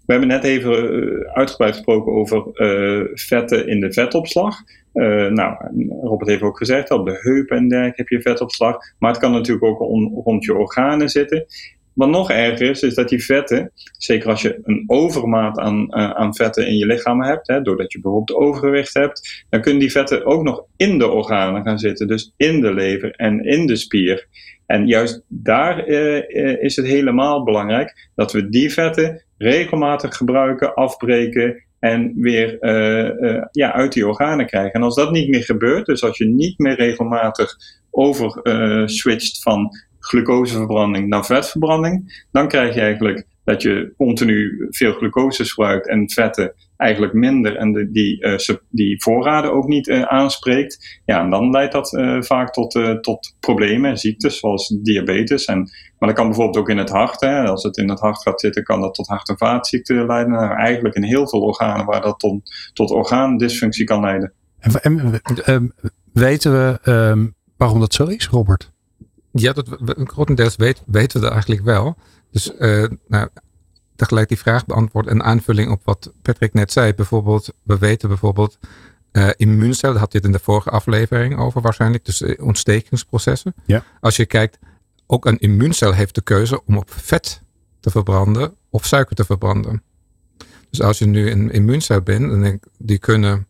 [0.09, 4.57] We hebben net even uh, uitgebreid gesproken over uh, vetten in de vetopslag.
[4.95, 5.57] Uh, nou,
[6.03, 8.77] Robert heeft ook gezegd, op de heupen en dergelijke heb je vetopslag.
[8.99, 11.47] Maar het kan natuurlijk ook on, rond je organen zitten.
[11.95, 16.35] Wat nog erger is, is dat die vetten, zeker als je een overmaat aan, aan
[16.35, 20.27] vetten in je lichaam hebt, hè, doordat je bijvoorbeeld overgewicht hebt, dan kunnen die vetten
[20.27, 22.07] ook nog in de organen gaan zitten.
[22.07, 24.27] Dus in de lever en in de spier.
[24.69, 31.65] En juist daar uh, is het helemaal belangrijk dat we die vetten regelmatig gebruiken, afbreken
[31.79, 34.73] en weer uh, ja, uit die organen krijgen.
[34.73, 37.57] En als dat niet meer gebeurt, dus als je niet meer regelmatig
[37.91, 38.41] over
[38.89, 45.89] switcht van glucoseverbranding naar vetverbranding, dan krijg je eigenlijk dat je continu veel glucose gebruikt
[45.89, 51.01] en vetten eigenlijk minder en de, die, uh, die voorraden ook niet uh, aanspreekt.
[51.05, 55.45] Ja, en dan leidt dat uh, vaak tot, tot problemen, ziektes zoals diabetes.
[55.45, 55.59] En,
[55.99, 57.21] maar dat kan bijvoorbeeld ook in het hart.
[57.21, 57.45] Hè.
[57.45, 60.33] Als het in het hart gaat zitten, kan dat tot hart- en vaatziekten leiden.
[60.33, 62.41] Nou, eigenlijk in heel veel organen waar dat tot,
[62.73, 64.33] tot orgaandysfunctie kan leiden.
[64.59, 65.73] En, en
[66.13, 68.73] weten we um, waarom dat zo is, Robert?
[69.33, 69.69] Ja, dat,
[70.05, 71.97] grotendeels weet, weten we dat eigenlijk wel.
[72.31, 72.53] Dus
[73.09, 73.29] nou,
[73.99, 76.95] tegelijk die vraag beantwoord en aanvulling op wat Patrick net zei.
[76.95, 78.59] Bijvoorbeeld, we weten bijvoorbeeld
[79.13, 83.55] uh, immuuncellen, daar had je het in de vorige aflevering over waarschijnlijk, dus uh, ontstekingsprocessen.
[83.67, 83.85] Ja.
[84.01, 84.59] Als je kijkt,
[85.07, 87.43] ook een immuuncel heeft de keuze om op vet
[87.81, 89.83] te verbranden of suiker te verbranden.
[90.71, 93.47] Dus als je nu een immuuncel bent, dan denk, die kunnen,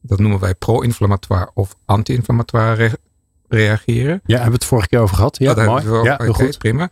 [0.00, 2.98] dat noemen wij pro-inflammatoire of anti-inflammatoire re
[3.48, 4.20] reageren.
[4.24, 5.38] Ja, hebben we het vorige keer over gehad.
[5.38, 6.04] Ja, oh, mooi.
[6.04, 6.58] Ja, okay, goed.
[6.58, 6.90] Prima.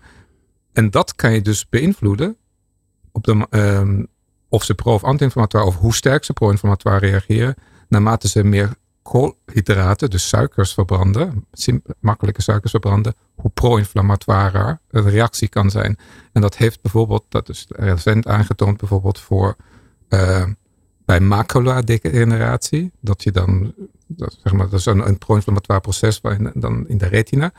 [0.72, 2.36] En dat kan je dus beïnvloeden
[3.14, 4.06] op de, um,
[4.48, 7.54] of ze pro- of anti-inflammatoire, of hoe sterk ze pro-inflammatoire reageren,
[7.88, 11.46] naarmate ze meer koolhydraten, dus suikers verbranden,
[12.00, 15.98] makkelijke suikers verbranden, hoe pro-inflammatoire een reactie kan zijn.
[16.32, 19.56] En dat heeft bijvoorbeeld, dat is recent aangetoond bijvoorbeeld voor
[20.08, 20.46] uh,
[21.04, 23.74] bij macula-degeneratie, dat je dan,
[24.06, 26.20] dat, zeg maar, dat is een, pro-inflammatoire proces
[26.54, 27.52] dan in de retina,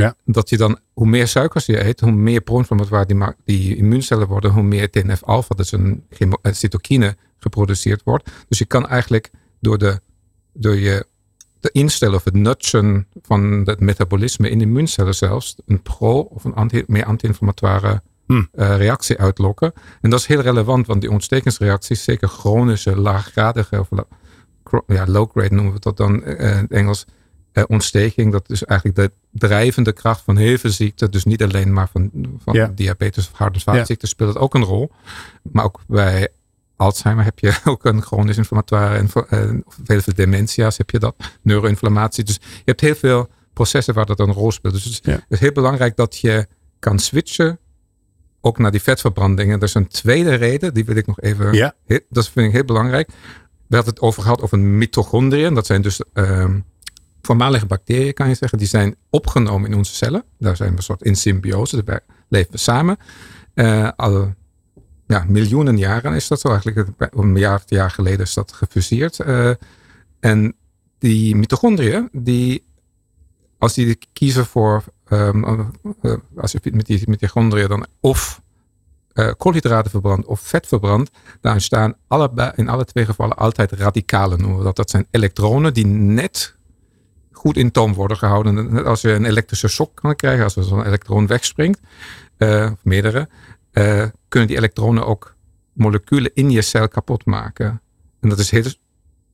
[0.00, 0.14] ja.
[0.24, 4.50] Dat je dan, hoe meer suikers je eet, hoe meer pro-inflammatoire die, die immuuncellen worden,
[4.50, 6.04] hoe meer TNF-alpha, dat is een
[6.42, 8.30] cytokine, geproduceerd wordt.
[8.48, 10.00] Dus je kan eigenlijk door, de,
[10.52, 11.06] door je
[11.60, 16.54] de instellen of het nudgen van het metabolisme in immuuncellen zelfs een pro- of een
[16.54, 18.48] anti, meer anti-inflammatoire Hmm.
[18.54, 19.72] uh, reactie uitlokken.
[20.00, 23.88] En dat is heel relevant, want die ontstekingsreacties, zeker chronische, laaggradige, of
[24.86, 27.06] ja, low-grade noemen we dat dan uh, in het Engels,
[27.52, 28.32] uh, ontsteking.
[28.32, 31.10] Dat is eigenlijk de drijvende kracht van heel veel ziekten.
[31.10, 32.10] Dus niet alleen maar van,
[32.44, 32.72] van Ja.
[32.74, 34.14] diabetes of hart- en vaatziekten Ja.
[34.14, 34.90] speelt het ook een rol.
[35.52, 36.28] Maar ook bij
[36.76, 41.14] Alzheimer heb je ook een chronisch inflammatoire en uh, veel, veel dementia's heb je dat.
[41.42, 42.24] Neuroinflammatie.
[42.24, 44.74] Dus je hebt heel veel processen waar dat een rol speelt.
[44.74, 45.12] Dus het is, Ja.
[45.12, 46.46] het is heel belangrijk dat je
[46.78, 47.58] kan switchen
[48.40, 49.56] ook naar die vetverbrandingen.
[49.58, 51.52] Er is een tweede reden, die wil ik nog even.
[51.52, 51.74] Ja.
[51.86, 53.08] Heel- dat vind ik heel belangrijk.
[53.66, 55.54] We hadden het over gehad over mitochondriën.
[55.54, 56.58] Dat zijn dus ehm,
[57.22, 60.24] voormalige bacteriën, kan je zeggen, die zijn opgenomen in onze cellen.
[60.38, 62.96] Daar zijn we een soort in symbiose, daar leven we samen.
[63.96, 64.34] al
[65.06, 66.88] ja, miljoenen jaren is dat zo eigenlijk.
[66.98, 69.20] Een miljard jaar geleden is dat gefuseerd.
[70.20, 70.54] en
[70.98, 72.66] die mitochondriën, die,
[73.58, 75.72] als die kiezen voor, um,
[76.36, 78.40] als je met die mitochondriën dan of
[79.36, 84.58] koolhydraten verbrandt of vet verbrandt, dan staan allebei, in alle twee gevallen altijd radicalen noemen
[84.58, 84.76] we dat.
[84.76, 86.58] Dat zijn elektronen die net
[87.40, 88.72] goed in toom worden gehouden.
[88.72, 91.80] Net als je een elektrische shock kan krijgen, als er zo'n elektroon wegspringt,
[92.38, 93.28] uh, of meerdere,
[93.72, 95.34] uh, kunnen die elektronen ook
[95.72, 97.80] moleculen in je cel kapot maken.
[98.20, 98.64] En dat is heel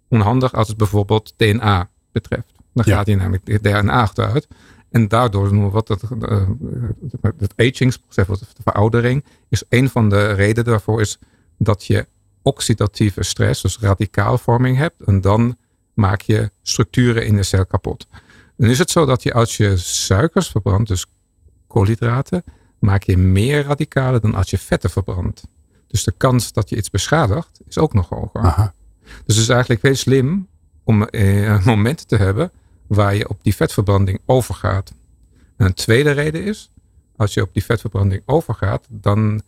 [0.09, 2.53] onhandig als het bijvoorbeeld DNA betreft.
[2.73, 4.49] Dan gaat je namelijk DNA achteruit.
[4.91, 6.49] En daardoor noemen we wat het, uh,
[7.39, 11.19] het agingsproces, de veroudering, is een van de redenen daarvoor is
[11.59, 12.07] dat je
[12.43, 15.03] oxidatieve stress, dus radicaalvorming hebt.
[15.03, 15.57] En dan
[15.97, 18.07] maak je structuren in de cel kapot.
[18.57, 21.07] Dan is het zo dat je als je suikers verbrandt, dus
[21.67, 22.45] koolhydraten,
[22.79, 25.43] maak je meer radicalen dan als je vetten verbrandt.
[25.87, 28.41] Dus de kans dat je iets beschadigt is ook nog hoger.
[28.41, 28.75] Aha.
[29.25, 30.49] Dus het is eigenlijk heel slim
[30.85, 32.51] om eh, momenten te hebben
[32.87, 34.93] waar je op die vetverbranding overgaat.
[35.57, 36.71] En een tweede reden is,
[37.17, 39.43] als je op die vetverbranding overgaat, dan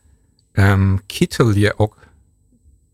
[0.53, 1.97] um, kittel je ook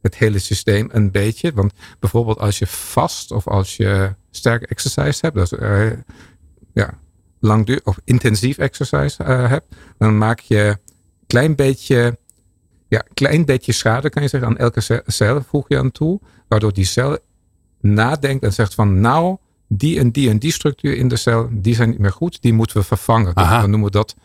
[0.05, 1.53] het hele systeem een beetje.
[1.53, 5.93] Want bijvoorbeeld als je vast of als je sterke exercise hebt, dus, uh,
[6.73, 6.99] ja,
[7.40, 12.19] langdurig of intensief exercise uh, hebt, dan maak je een klein beetje,
[12.88, 16.73] ja, klein beetje schade, kan je zeggen, aan elke cel voeg je aan toe, waardoor
[16.73, 17.19] die cel
[17.81, 19.37] nadenkt en zegt van nou,
[19.69, 22.53] die en die en die structuur in de cel, die zijn niet meer goed, die
[22.53, 23.35] moeten we vervangen.
[23.35, 24.17] Dus dan noemen we dat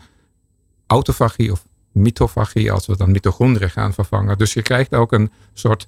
[0.87, 4.37] autofagie of mitofagie, als we dan mitochondriën gaan vervangen.
[4.37, 5.87] Dus je krijgt ook een soort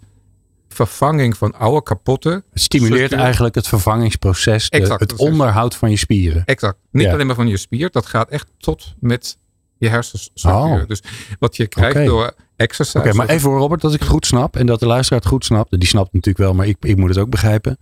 [0.69, 2.29] vervanging van oude kapotte.
[2.29, 6.45] Het stimuleert eigenlijk het vervangingsproces, het onderhoud van je spieren.
[6.45, 6.77] Exact.
[6.91, 9.37] Niet alleen maar van je spier, dat gaat echt tot met
[9.77, 10.79] je hersenstructuur.
[10.79, 10.87] Oh.
[10.87, 11.03] Dus
[11.39, 12.97] wat je krijgt door exercise.
[12.97, 15.29] Oké, maar even voor Robert, dat ik het goed snap en dat de luisteraar het
[15.29, 15.79] goed snapt.
[15.79, 17.77] Die snapt natuurlijk wel, maar ik, ik moet het ook begrijpen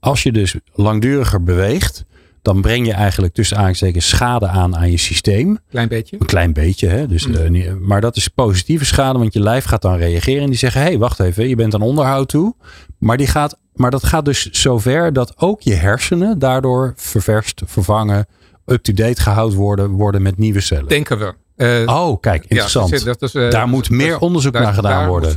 [0.00, 2.04] als je dus langduriger beweegt,
[2.42, 5.58] dan breng je eigenlijk tussen aanstekens schade aan aan je systeem.
[5.70, 6.16] Klein beetje.
[6.20, 7.06] Een klein beetje, hè?
[7.06, 7.54] Dus, mm.
[7.54, 10.80] uh, maar dat is positieve schade, want je lijf gaat dan reageren en die zeggen:
[10.80, 12.54] hé, hey, wacht even, je bent aan onderhoud toe.
[12.98, 18.26] Maar, die gaat, maar dat gaat dus zover dat ook je hersenen daardoor ververst, vervangen,
[18.66, 20.88] up-to-date gehouden worden, worden met nieuwe cellen.
[20.88, 21.34] Denken we.
[21.56, 23.04] Uh, oh, kijk, interessant.
[23.04, 25.36] dat is, uh, daar moet meer onderzoek naar gedaan worden.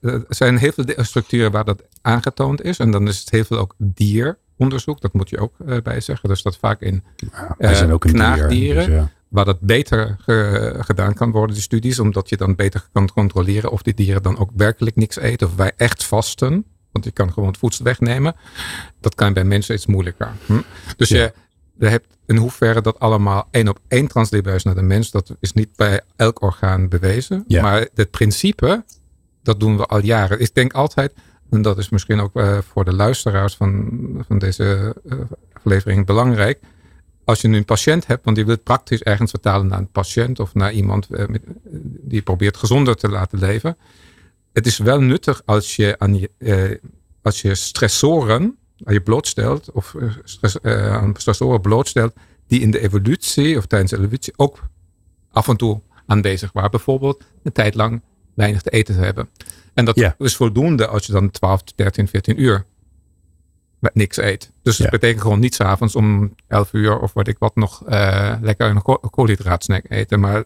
[0.00, 2.78] er zijn heel veel structuren waar dat aangetoond is.
[2.78, 3.74] En dan is het heel veel ook
[4.60, 5.00] dieronderzoek.
[5.00, 6.28] Dat moet je ook uh, bij zeggen.
[6.28, 7.04] Dus dat vaak in
[7.58, 8.86] ja, zijn ook knaagdieren.
[8.86, 9.10] Dus ja.
[9.28, 10.16] Waar dat beter
[10.80, 11.98] gedaan kan worden, die studies.
[11.98, 15.46] Omdat je dan beter kan controleren of die dieren dan ook werkelijk niks eten.
[15.46, 16.64] Of wij echt vasten.
[16.92, 18.34] Want je kan gewoon het voedsel wegnemen.
[19.00, 20.32] Dat kan bij mensen iets moeilijker.
[20.46, 20.60] Hm?
[20.96, 21.32] Dus je
[21.80, 25.52] je hebt in hoeverre dat allemaal één op één transleren naar de mens, dat is
[25.52, 27.44] niet bij elk orgaan bewezen.
[27.48, 28.84] Maar het principe,
[29.42, 30.40] dat doen we al jaren.
[30.40, 31.12] Ik denk altijd,
[31.50, 33.88] en dat is misschien ook uh, voor de luisteraars van,
[34.26, 35.18] van deze uh,
[35.52, 36.60] aflevering belangrijk.
[37.24, 39.90] Als je nu een patiënt hebt, want die wil het praktisch ergens vertalen naar een
[39.90, 41.42] patiënt of naar iemand uh, met,
[42.00, 43.76] die probeert gezonder te laten leven.
[44.52, 46.26] Het is wel nuttig als je, aan
[47.22, 49.94] als je stressoren je blootstelt, of
[50.62, 52.14] eh, aan stressoren blootstelt,
[52.46, 54.58] die in de evolutie of tijdens de evolutie ook
[55.30, 56.70] af en toe aanwezig waren.
[56.70, 58.02] Bijvoorbeeld een tijd lang
[58.34, 59.28] weinig te eten te hebben.
[59.74, 62.64] En dat is voldoende als je dan 12, 13, 14 uur
[63.92, 64.50] niks eet.
[64.62, 68.34] Dus dat betekent gewoon niet s'avonds om 11 uur of wat ik wat nog uh,
[68.40, 70.20] lekker een koolhydraatsnack eten.
[70.20, 70.44] Maar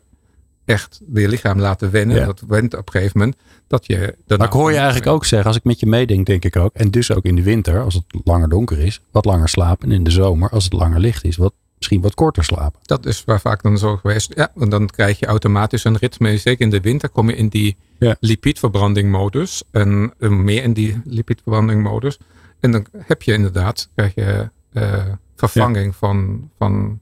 [0.64, 2.26] echt je lichaam laten wennen.
[2.26, 4.16] Dat went op een gegeven moment dat je.
[4.26, 6.74] Maar ik hoor je eigenlijk ook zeggen, als ik met je meedenk, denk ik ook.
[6.74, 9.88] En dus ook in de winter, als het langer donker is, wat langer slapen.
[9.88, 12.80] En in de zomer, als het langer licht is, wat misschien wat korter slapen.
[12.82, 14.34] Dat is waar vaak dan zo geweest.
[14.34, 16.36] Ja, en dan krijg je automatisch een ritme.
[16.36, 18.16] Zeker in de winter kom je in die ja.
[18.20, 19.62] lipidverbrandingmodus.
[19.70, 22.18] En meer in die lipidverbrandingmodus.
[22.60, 25.04] En dan heb je inderdaad, krijg je uh,
[25.36, 27.00] vervanging van, van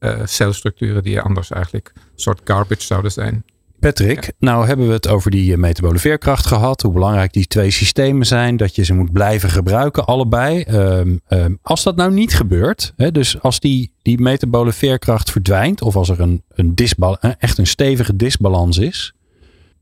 [0.00, 3.44] uh, celstructuren die anders eigenlijk een soort garbage zouden zijn.
[3.80, 6.82] Patrick, nou hebben we het over die eh, metabole veerkracht gehad.
[6.82, 8.56] Hoe belangrijk die twee systemen zijn.
[8.56, 10.62] Dat je ze moet blijven gebruiken, allebei.
[10.62, 12.92] Ehm, ehm, als dat nou niet gebeurt.
[12.96, 15.82] Hè, dus als die, die metabole veerkracht verdwijnt.
[15.82, 19.14] Of als er een, een disbal, echt een stevige disbalans is.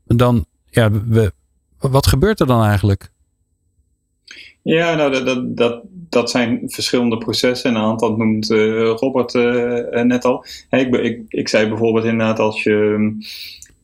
[0.05, 1.31] Dan, ja, we,
[1.79, 3.11] wat gebeurt er dan eigenlijk?
[4.61, 7.75] Ja, nou, dat, dat, dat, dat zijn verschillende processen.
[7.75, 10.45] Een aantal noemt uh, Robert uh, net al.
[10.69, 13.17] Hey, ik, ik, ik zei bijvoorbeeld inderdaad als je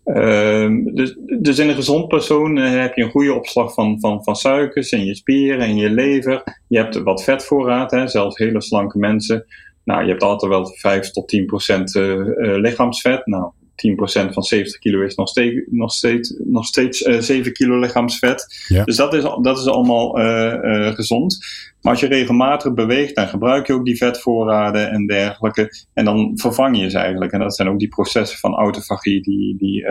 [0.03, 4.23] Ehm, dus, dus in een gezond persoon eh, heb je een goede opslag van, van,
[4.23, 6.43] van suikers in je spieren en je lever.
[6.67, 9.45] Je hebt wat vetvoorraad, hè, zelfs hele slanke mensen.
[9.83, 13.25] Nou, je hebt altijd wel 5 tot 10 procent uh, lichaamsvet.
[13.25, 17.79] Nou, 10% van 70 kilo is nog steeds, nog steeds, nog steeds uh, 7 kilo
[17.79, 18.65] lichaamsvet.
[18.67, 18.83] Ja.
[18.83, 21.37] Dus dat is, dat is allemaal uh, uh, gezond.
[21.81, 25.69] Maar als je regelmatig beweegt, dan gebruik je ook die vetvoorraden en dergelijke.
[25.93, 27.31] En dan vervang je ze eigenlijk.
[27.31, 29.85] En dat zijn ook die processen van autofagie die, die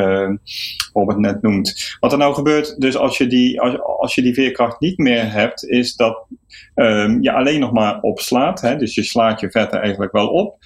[0.92, 1.96] Robert net noemt.
[2.00, 5.32] Wat er nou gebeurt, dus als je die, als, als je die veerkracht niet meer
[5.32, 6.26] hebt, is dat
[6.74, 8.60] um, je alleen nog maar opslaat.
[8.60, 8.76] Hè?
[8.76, 10.58] Dus je slaat je vetten eigenlijk wel op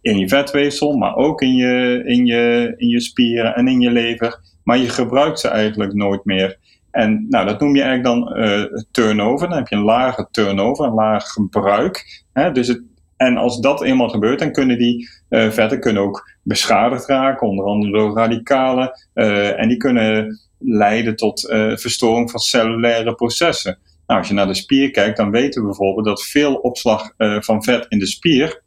[0.00, 3.90] in je vetweefsel, maar ook in je, in, je, in je spieren en in je
[3.90, 4.40] lever.
[4.62, 6.58] Maar je gebruikt ze eigenlijk nooit meer.
[6.90, 9.48] En nou, dat noem je eigenlijk dan uh, turnover.
[9.48, 12.24] Dan heb je een lage turnover, een laag gebruik.
[12.32, 12.52] Hè?
[12.52, 12.82] Dus het,
[13.16, 17.64] en als dat eenmaal gebeurt, dan kunnen die uh, vetten kunnen ook beschadigd raken, onder
[17.64, 18.90] andere door radicalen.
[19.14, 21.40] Uh, en die kunnen leiden tot
[21.74, 23.78] verstoring van cellulaire processen.
[24.06, 27.62] Nou, als je naar de spier kijkt, dan weten we bijvoorbeeld dat veel opslag van
[27.62, 28.62] vet in de spier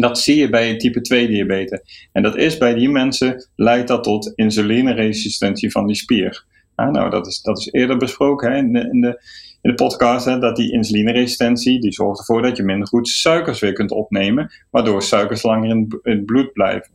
[0.00, 2.08] dat zie je bij type 2 diabetes.
[2.12, 6.44] En dat is bij die mensen, leidt dat tot insulineresistentie van die spier.
[6.76, 9.22] nou, dat is, dat is eerder besproken hè, in, de, in, de,
[9.62, 13.60] in de podcast, hè, dat die insulineresistentie, die zorgt ervoor dat je minder goed suikers
[13.60, 16.90] weer kunt opnemen, waardoor suikers langer in, het bloed blijven.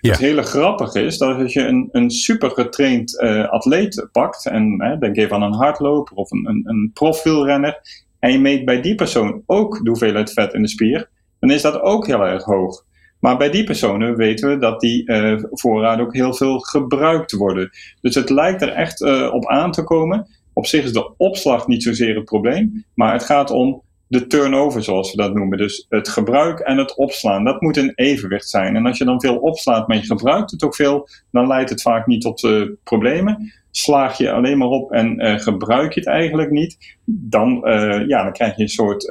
[0.00, 0.10] Ja.
[0.10, 4.82] Het hele grappige is dat als je een, een super getraind uh, atleet pakt, en
[4.82, 7.80] hè, denk even aan een hardloper of een, een, een profielrenner,
[8.18, 11.08] en je meet bij die persoon ook de hoeveelheid vet in de spier,
[11.42, 12.84] dan is dat ook heel erg hoog.
[13.20, 17.70] Maar bij die personen weten we dat die uh, voorraden ook heel veel gebruikt worden.
[18.00, 20.26] Dus het lijkt er echt uh, op aan te komen.
[20.52, 24.82] Op zich is de opslag niet zozeer het probleem, maar het gaat om de turnover,
[24.82, 25.58] zoals we dat noemen.
[25.58, 28.76] Dus het gebruik en het opslaan, dat moet in evenwicht zijn.
[28.76, 31.82] En als je dan veel opslaat, maar je gebruikt het ook veel, dan leidt het
[31.82, 33.52] vaak niet tot uh, problemen.
[33.70, 37.60] Slaag je alleen maar op en gebruik je het eigenlijk niet, dan,
[38.06, 39.08] ja, dan krijg je een soort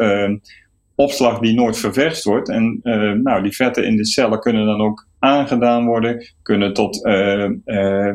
[1.02, 2.50] opslag die nooit ververst wordt.
[2.50, 7.06] En uh, nou, die vetten in de cellen kunnen dan ook aangedaan worden, kunnen tot
[7.06, 8.14] uh, uh,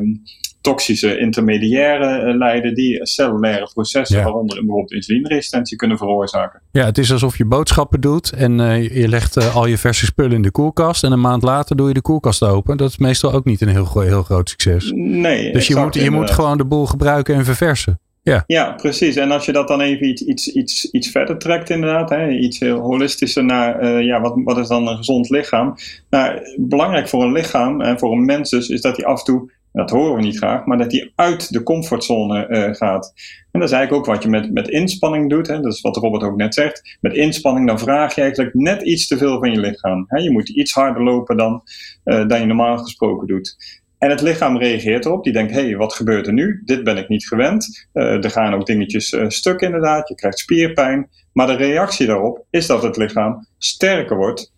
[0.61, 4.23] toxische intermediaire leiden die cellulaire processen, ja.
[4.23, 6.61] waaronder bijvoorbeeld insulineresistentie, kunnen veroorzaken.
[6.71, 8.57] Ja, het is alsof je boodschappen doet en
[8.93, 11.93] je legt al je verse spullen in de koelkast en een maand later doe je
[11.93, 12.77] de koelkast open.
[12.77, 14.91] Dat is meestal ook niet een heel, heel groot succes.
[14.95, 15.51] Nee.
[15.51, 17.99] Dus je, moet, je moet gewoon de boel gebruiken en verversen.
[18.27, 18.43] Ja.
[18.47, 19.15] ja, precies.
[19.15, 22.59] En als je dat dan even iets, iets, iets, iets verder trekt, inderdaad, hè, iets
[22.59, 25.75] heel holistischer naar uh, ja, wat, wat is dan een gezond lichaam?
[26.09, 29.25] Nou, belangrijk voor een lichaam en voor een mens dus, is dat hij af en
[29.25, 33.13] toe, dat horen we niet graag, maar dat hij uit de comfortzone uh, gaat.
[33.51, 35.47] En dat is eigenlijk ook wat je met, met inspanning doet.
[35.47, 36.97] Hè, dat is wat Robert ook net zegt.
[37.01, 40.05] Met inspanning dan vraag je eigenlijk net iets te veel van je lichaam.
[40.07, 41.61] Hè, je moet iets harder lopen dan,
[42.05, 43.55] uh, dan je normaal gesproken doet.
[43.97, 45.23] En het lichaam reageert erop.
[45.23, 46.61] Die denkt, hé, hey, wat gebeurt er nu?
[46.65, 47.87] Dit ben ik niet gewend.
[47.93, 50.07] Uh, er gaan ook dingetjes uh, stuk inderdaad.
[50.07, 51.09] Je krijgt spierpijn.
[51.33, 54.53] Maar de reactie daarop is dat het lichaam sterker wordt.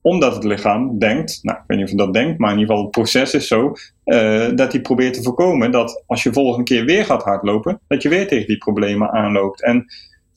[0.00, 2.90] Omdat het lichaam denkt, nou, ik weet niet of dat denkt, maar in ieder geval
[2.90, 3.72] het proces is zo,
[4.04, 8.02] uh, dat hij probeert te voorkomen dat als je volgende keer weer gaat hardlopen, dat
[8.02, 9.62] je weer tegen die problemen aanloopt.
[9.62, 9.86] En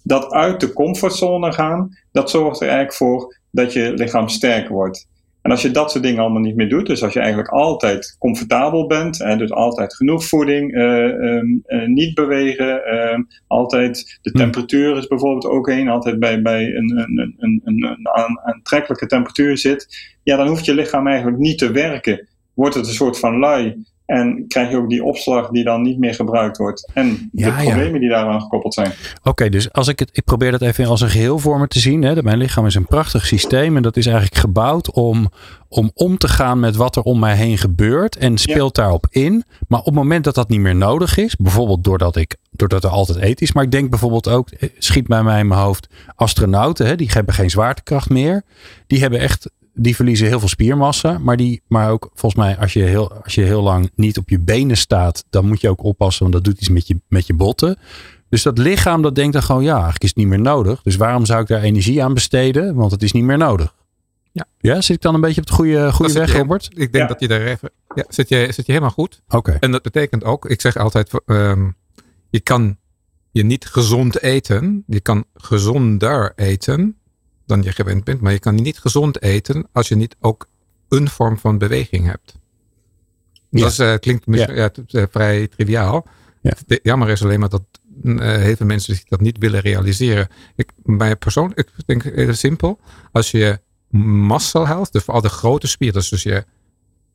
[0.03, 5.07] dat uit de comfortzone gaan, dat zorgt er eigenlijk voor dat je lichaam sterker wordt.
[5.49, 8.15] En als je dat soort dingen allemaal niet meer doet, dus als je eigenlijk altijd
[8.19, 14.29] comfortabel bent, hè, dus altijd genoeg voeding, uh, um, uh, niet bewegen, uh, altijd de
[14.29, 14.37] hm.
[14.37, 19.57] temperatuur is bijvoorbeeld ook een, altijd bij, bij een, een, een, een, een aantrekkelijke temperatuur
[19.57, 19.87] zit,
[20.23, 22.27] ja, dan hoeft je lichaam eigenlijk niet te werken.
[22.53, 25.99] Wordt het een soort van lui en krijg je ook die opslag die dan niet
[25.99, 26.91] meer gebruikt wordt.
[26.93, 27.99] En de problemen ja.
[27.99, 28.91] die daaraan gekoppeld zijn.
[29.23, 31.79] Oké, dus als ik het, ik probeer dat even als een geheel voor me te
[31.79, 32.01] zien.
[32.01, 32.23] Hè.
[32.23, 33.75] Mijn lichaam is een prachtig systeem.
[33.75, 35.29] En dat is eigenlijk gebouwd om,
[35.67, 38.15] om om te gaan met wat er om mij heen gebeurt.
[38.15, 38.81] En speelt ja.
[38.81, 39.43] daarop in.
[39.67, 41.35] Maar op het moment dat dat niet meer nodig is.
[41.35, 43.53] Bijvoorbeeld doordat, ik, doordat er altijd eten is.
[43.53, 45.87] Maar ik denk bijvoorbeeld ook, eh, schiet bij mij in mijn hoofd.
[46.15, 48.43] Astronauten, hè, die hebben geen zwaartekracht meer.
[48.87, 51.17] Die hebben echt die verliezen heel veel spiermassa.
[51.17, 54.29] Maar, die, maar ook volgens mij, als je, heel, als je heel lang niet op
[54.29, 57.27] je benen staat, dan moet je ook oppassen, want dat doet iets met je, met
[57.27, 57.77] je botten.
[58.29, 60.81] Dus dat lichaam dat denkt dan gewoon, ja, eigenlijk is het niet meer nodig.
[60.81, 62.75] Dus waarom zou ik daar energie aan besteden?
[62.75, 63.75] Want het is niet meer nodig.
[64.31, 64.45] Ja.
[64.57, 66.69] ja, zit ik dan een beetje op de goede, goede weg, Robert?
[66.71, 67.05] Ik denk ja.
[67.07, 67.69] dat je daar even.
[67.95, 69.21] Ja, zit je, zit je helemaal goed.
[69.25, 69.35] Oké.
[69.35, 69.57] Okay.
[69.59, 71.75] En dat betekent ook, ik zeg altijd, um,
[72.29, 72.77] je kan
[73.31, 74.83] je niet gezond eten.
[74.87, 76.98] Je kan gezonder eten
[77.49, 78.21] dan je gewend bent.
[78.21, 80.47] Maar je kan niet gezond eten als je niet ook
[80.89, 82.37] een vorm van beweging hebt.
[83.49, 83.61] Ja.
[83.61, 84.51] Dat is, uh, klinkt ja.
[84.51, 86.07] Ja, uh, vrij triviaal.
[86.41, 86.53] Ja.
[86.83, 87.63] Jammer is alleen maar dat
[88.03, 90.27] uh, heel veel mensen dat niet willen realiseren.
[90.55, 92.79] Ik, bij persoon, ik denk heel simpel.
[93.11, 93.59] Als je
[93.89, 96.45] muscle health, dus vooral de grote spieren, dus je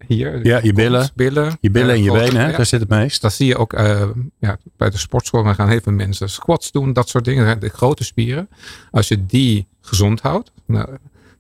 [0.06, 0.46] hier.
[0.46, 1.10] Ja, je billen.
[1.14, 2.50] billen Je billen en je eh, benen, hè?
[2.50, 2.56] ja.
[2.56, 3.22] daar zit het meest.
[3.22, 4.08] Dat zie je ook eh,
[4.38, 5.42] ja, bij de sportschool.
[5.42, 7.60] Dan gaan heel veel mensen squats doen, dat soort dingen.
[7.60, 8.48] De grote spieren.
[8.90, 10.52] Als je die gezond houdt.
[10.66, 10.90] Nou,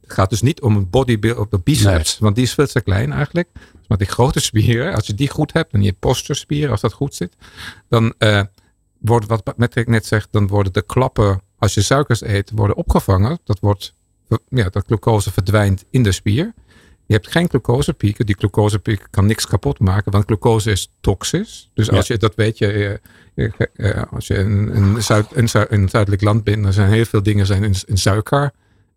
[0.00, 2.18] het gaat dus niet om een bodybuild op de biceps.
[2.18, 3.48] Want die is veel te klein eigenlijk.
[3.88, 5.72] Maar die grote spieren, als je die goed hebt.
[5.72, 7.36] En je posterspieren, als dat goed zit.
[7.88, 8.42] Dan eh,
[8.98, 10.28] wordt wat Patrick net zegt.
[10.30, 13.38] Dan worden de klappen, als je suikers eet, worden opgevangen.
[13.44, 13.94] Dat wordt,
[14.48, 16.54] ja, dat glucose verdwijnt in de spier.
[17.06, 18.26] Je hebt geen glucosepieken.
[18.26, 21.70] Die glucosepiek kan niks kapot maken, want glucose is toxisch.
[21.74, 22.98] Dus als je, dat weet je, eh,
[23.34, 26.90] je- eh, als je in, in, Zuid, in, in een zuidelijk land bent, dan zijn
[26.92, 28.50] heel veel dingen zijn in, in suiker.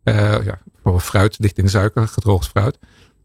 [0.04, 2.78] Eh, ja, bijvoorbeeld fruit ligt in suiker, gedroogd fruit.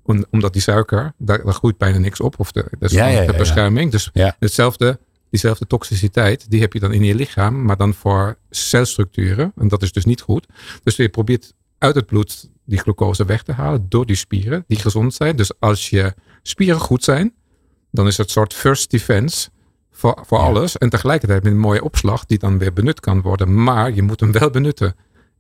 [0.03, 2.35] Om- omdat die suiker, daar, daar groeit bijna niks op.
[2.39, 3.91] Of de, dat is Ja, gewoon ja, de bescherming.
[3.91, 4.99] Dus hetzelfde,
[5.31, 9.53] diezelfde toxiciteit, die heb je dan in je lichaam, maar dan voor celstructuren.
[9.57, 10.47] En dat is dus niet goed.
[10.83, 14.79] Dus je probeert uit het bloed die glucose weg te halen door die spieren die
[14.79, 15.37] gezond zijn.
[15.37, 17.35] Dus als je spieren goed zijn,
[17.91, 19.49] dan is het een soort first defense
[19.91, 20.45] voor, voor Ja.
[20.45, 20.79] alles.
[20.79, 23.63] En tegelijkertijd met een mooie opslag die dan weer benut kan worden.
[23.63, 24.95] Maar je moet hem wel benutten.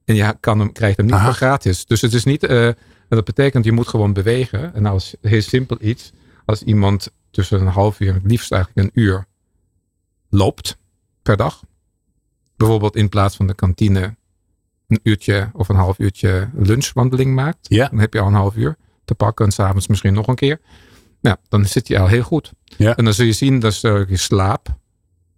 [0.05, 1.25] En je kan hem, krijgt hem niet Aha.
[1.25, 1.87] voor gratis.
[1.87, 2.77] Dus het is niet, en
[3.09, 4.75] dat betekent je moet gewoon bewegen.
[4.75, 6.13] En als heel simpel iets,
[6.45, 9.27] als iemand tussen een half uur, het liefst eigenlijk een uur,
[10.31, 10.77] loopt
[11.23, 11.63] per dag.
[12.57, 14.17] Bijvoorbeeld in plaats van de kantine
[14.93, 17.59] een uurtje of een half uurtje lunchwandeling maakt.
[17.69, 17.89] Ja.
[17.89, 20.61] Dan heb je al een half uur te pakken en s'avonds misschien nog een keer.
[21.21, 22.53] Nou, dan zit je al heel goed.
[22.65, 22.97] Ja.
[22.97, 24.77] En dan zul je zien dat je slaap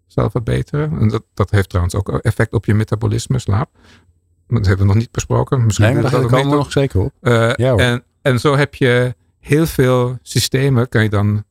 [0.06, 0.98] zal verbeteren.
[1.00, 3.70] En dat, dat heeft trouwens ook effect op je metabolisme, slaap.
[4.48, 5.64] Dat hebben we nog niet besproken.
[5.64, 7.12] Misschien Nee, maar daar komen we nog zeker op.
[7.20, 11.44] Eh, Ja, en, en zo heb je heel veel systemen, kan je dan,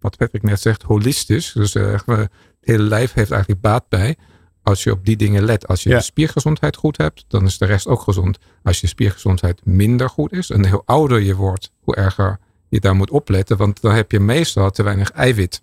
[0.00, 1.52] wat Patrick net zegt, holistisch.
[1.52, 2.30] Dus eh, het
[2.60, 4.16] hele lijf heeft eigenlijk baat bij.
[4.62, 5.68] Als je op die dingen let.
[5.68, 6.00] Als je Ja.
[6.00, 8.38] spiergezondheid goed hebt, dan is de rest ook gezond.
[8.62, 12.38] Als je spiergezondheid minder goed is en hoe ouder je wordt, hoe erger
[12.68, 13.56] je daar moet opletten.
[13.56, 15.62] Want dan heb je meestal te weinig eiwit.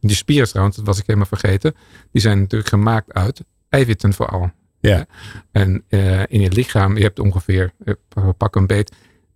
[0.00, 1.74] Die spieren trouwens, dat was ik helemaal vergeten,
[2.12, 4.50] die zijn natuurlijk gemaakt uit eiwitten vooral.
[4.80, 5.06] Ja.
[5.52, 7.94] En eh, in je lichaam, je hebt ongeveer, eh,
[8.36, 8.92] pak een beet,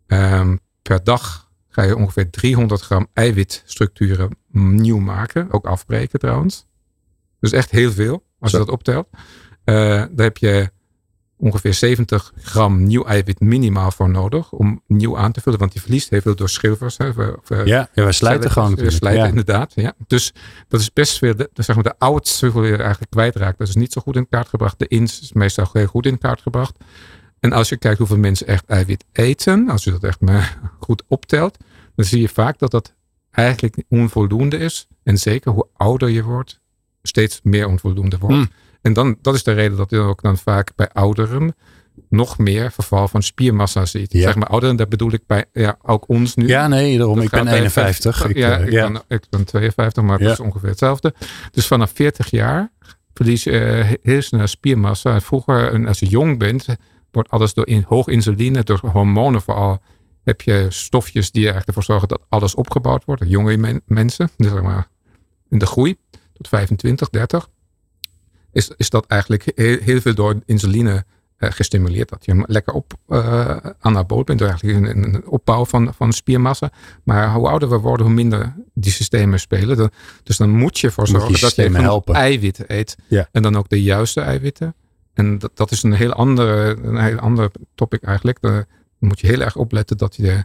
[0.07, 5.53] ehm, per dag ga je ongeveer 300 gram eiwitstructuren nieuw maken.
[5.53, 6.67] Ook afbreken trouwens.
[7.41, 9.09] Dus echt heel veel, als je dat optelt.
[9.65, 10.71] Eh daar heb je
[11.37, 15.59] ongeveer 70 gram nieuw eiwit minimaal voor nodig om nieuw aan te vullen.
[15.59, 16.97] Want die verliest heel veel door schilfers.
[16.99, 17.07] Hè,
[17.65, 19.29] Ja, ja we slijten gewoon we slijten Ja.
[19.29, 19.73] inderdaad.
[19.75, 19.93] Ja.
[20.07, 20.33] Dus
[20.69, 21.37] dat is best veel.
[21.37, 23.59] De, zeg maar, de ouds hoeveel je eigenlijk kwijtraakt.
[23.59, 24.79] Dat is niet zo goed in kaart gebracht.
[24.79, 26.77] De ins is meestal heel goed in kaart gebracht.
[27.41, 29.69] En als je kijkt hoeveel mensen echt eiwit eten.
[29.69, 31.57] Als je dat echt maar goed optelt.
[31.95, 32.95] Dan zie je vaak dat dat
[33.31, 34.89] eigenlijk onvoldoende is.
[35.03, 36.61] En zeker hoe ouder je wordt.
[37.07, 38.35] Steeds meer onvoldoende wordt.
[38.35, 38.51] Hmm.
[38.83, 41.55] En dan, dat is de reden dat je ook dan vaak bij ouderen
[42.09, 44.13] nog meer verval van spiermassa ziet.
[44.13, 44.21] Ja.
[44.21, 46.47] Zeg maar ouderen, dat bedoel ik bij ja, ook ons nu.
[46.47, 47.15] Ja, nee, daarom.
[47.17, 48.29] Dat Ik ben gaat bij 51.
[48.29, 48.91] Ik, ja, eh, ik, ja.
[48.91, 51.15] Ben, ik ben 52, maar dat is ongeveer hetzelfde.
[51.51, 52.73] Dus vanaf 40 jaar
[53.15, 55.21] verlies je eh, heel snel spiermassa.
[55.21, 56.67] Vroeger, en als je jong bent,
[57.11, 59.83] wordt alles door in, hoog insuline, door hormonen vooral,
[60.25, 63.23] heb je stofjes die er eigenlijk ervoor zorgen dat alles opgebouwd wordt.
[63.27, 64.89] Jonge men- mensen, dus zeg maar
[65.51, 65.97] in de groei,
[66.35, 67.49] tot 25, 30,
[68.53, 71.05] is, is dat eigenlijk heel, heel veel door insuline
[71.37, 72.09] eh, gestimuleerd.
[72.09, 74.39] Dat je hem lekker op eh anabool bent.
[74.39, 76.71] Door eigenlijk een, een opbouw van, van spiermassa.
[77.03, 79.77] Maar hoe ouder we worden, hoe minder die systemen spelen.
[79.77, 79.91] Dan,
[80.23, 82.97] dus dan moet je ervoor zorgen dat je eiwitten eet.
[83.09, 83.29] Ja.
[83.33, 84.75] En dan ook de juiste eiwitten.
[85.15, 88.41] En dat, dat is een heel andere, een heel ander topic eigenlijk.
[88.41, 88.67] Daar
[88.99, 90.45] moet je heel erg opletten dat je de,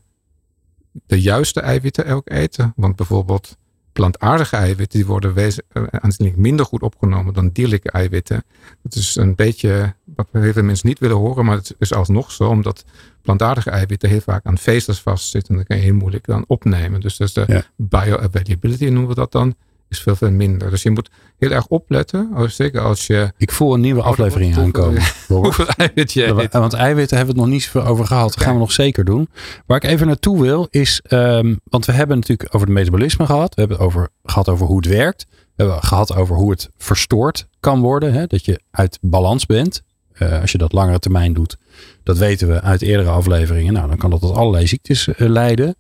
[1.06, 2.58] de juiste eiwitten ook eet.
[2.76, 3.58] Want bijvoorbeeld
[3.94, 8.44] plantaardige eiwitten, die worden eh, aanzienlijk minder goed opgenomen dan dierlijke eiwitten.
[8.84, 12.32] Dat is een beetje wat heel veel mensen niet willen horen, maar het is alsnog
[12.32, 12.86] zo, omdat
[13.22, 15.50] plantaardige eiwitten heel vaak aan vezels vastzitten.
[15.52, 17.02] En dan kan je heel moeilijk dan opnemen.
[17.02, 17.64] Dus dat is de Ja.
[17.76, 19.56] bioavailability noemen we dat dan,
[19.90, 20.70] is veel, veel minder.
[20.70, 24.56] Dus je moet heel erg opletten, als- zeker als je Ik voel een nieuwe aflevering
[24.56, 25.02] hoeveel- aankomen.
[25.28, 26.54] Hoeveel eiwit je eet.
[26.54, 28.34] Want eiwitten hebben we het nog niet zoveel over gehad.
[28.34, 29.30] Dat gaan we nog zeker doen.
[29.66, 33.56] Waar ik even naartoe wil is, ehm, want we hebben natuurlijk over het metabolisme gehad.
[33.56, 35.26] We hebben het over, gehad over hoe het werkt.
[35.30, 38.14] We hebben gehad over hoe het verstoord kan worden.
[38.14, 38.26] Hè?
[38.28, 39.82] Dat je uit balans bent.
[40.14, 41.58] Eh, als je dat langere termijn doet.
[42.04, 43.74] Dat weten we uit eerdere afleveringen.
[43.74, 45.76] Nou, dan kan dat tot allerlei ziektes eh, leiden.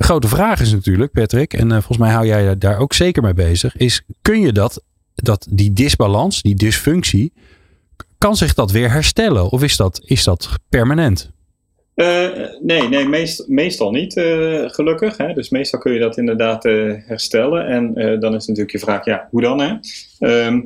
[0.00, 3.22] De grote vraag is natuurlijk, Patrick, en eh, volgens mij hou jij daar ook zeker
[3.22, 4.82] mee bezig, is kun je dat,
[5.14, 7.32] dat die disbalans, die dysfunctie,
[8.18, 9.50] kan zich dat weer herstellen?
[9.50, 11.30] Of is dat, is dat permanent?
[11.94, 12.28] Eh,
[12.62, 15.16] nee, nee meest, meestal niet, eh, gelukkig.
[15.16, 15.32] Hè?
[15.32, 16.62] Dus meestal kun je dat inderdaad
[17.06, 17.66] herstellen.
[17.66, 19.60] En dan is natuurlijk je vraag, ja, hoe dan?
[19.60, 19.74] Hè?
[20.18, 20.60] Ehm,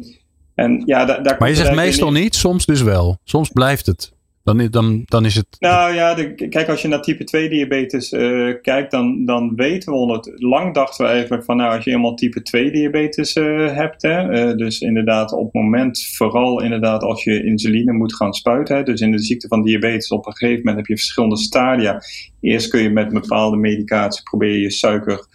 [0.55, 3.19] en, ja, da- daar Maar je zegt meestal niet, soms dus wel.
[3.25, 4.13] Soms blijft het.
[4.45, 5.47] Dan, dan, dan is het.
[5.59, 6.15] Nou ja,
[6.49, 10.33] kijk, als je naar type 2 diabetes uh, kijkt, dan, dan weten we het.
[10.35, 14.49] Lang dachten we eigenlijk van, nou, als je eenmaal type 2 diabetes uh, hebt, hè,
[14.49, 18.83] uh, dus inderdaad op het moment, vooral inderdaad als je insuline moet gaan spuiten, hè,
[18.83, 22.03] dus in de ziekte van diabetes op een gegeven moment heb je verschillende stadia.
[22.41, 25.27] Eerst kun je met bepaalde medicatie proberen je suiker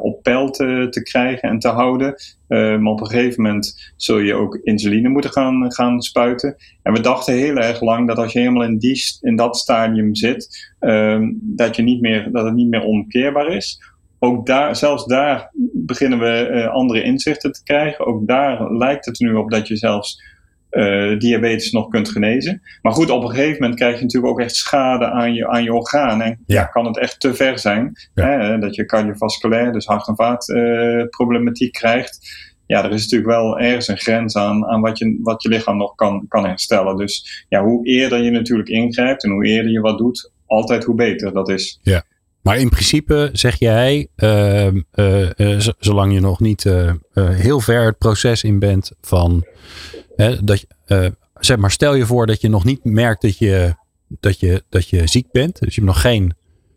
[0.00, 2.14] op peil te, krijgen en te houden.
[2.48, 6.56] maar op een gegeven moment zul je ook insuline moeten gaan, gaan spuiten.
[6.82, 10.14] En we dachten heel erg lang dat als je helemaal in, die, in dat stadium
[10.14, 13.80] zit, um, dat, je niet meer, dat het niet meer omkeerbaar is.
[14.18, 18.06] Ook daar, zelfs daar beginnen we uh, andere inzichten te krijgen.
[18.06, 20.22] Ook daar lijkt het nu op dat je zelfs
[20.70, 22.62] uh, diabetes nog kunt genezen.
[22.82, 25.62] Maar goed, op een gegeven moment krijg je natuurlijk ook echt schade aan je, aan
[25.62, 26.22] je orgaan.
[26.22, 26.64] En ja.
[26.64, 27.92] kan het echt te ver zijn.
[28.14, 28.38] Ja.
[28.38, 33.58] Hè, dat je cardiovasculair, dus hart- en vaatproblematiek uh, krijgt ja, er is natuurlijk wel
[33.58, 36.96] ergens een grens aan, aan wat, je, wat je lichaam nog kan, kan herstellen.
[36.96, 40.94] Dus ja, hoe eerder je natuurlijk ingrijpt en hoe eerder je wat doet, altijd hoe
[40.94, 41.80] beter dat is.
[41.82, 42.02] Ja.
[42.42, 47.98] Maar in principe zeg jij, uh, uh, zolang je nog niet uh, heel ver het
[47.98, 49.46] proces in bent van
[50.42, 50.66] dat
[51.40, 53.74] zeg maar, stel je voor dat je nog niet merkt dat je,
[54.08, 55.58] dat je, dat je ziek bent.
[55.58, 56.34] Dus je hebt nog geen,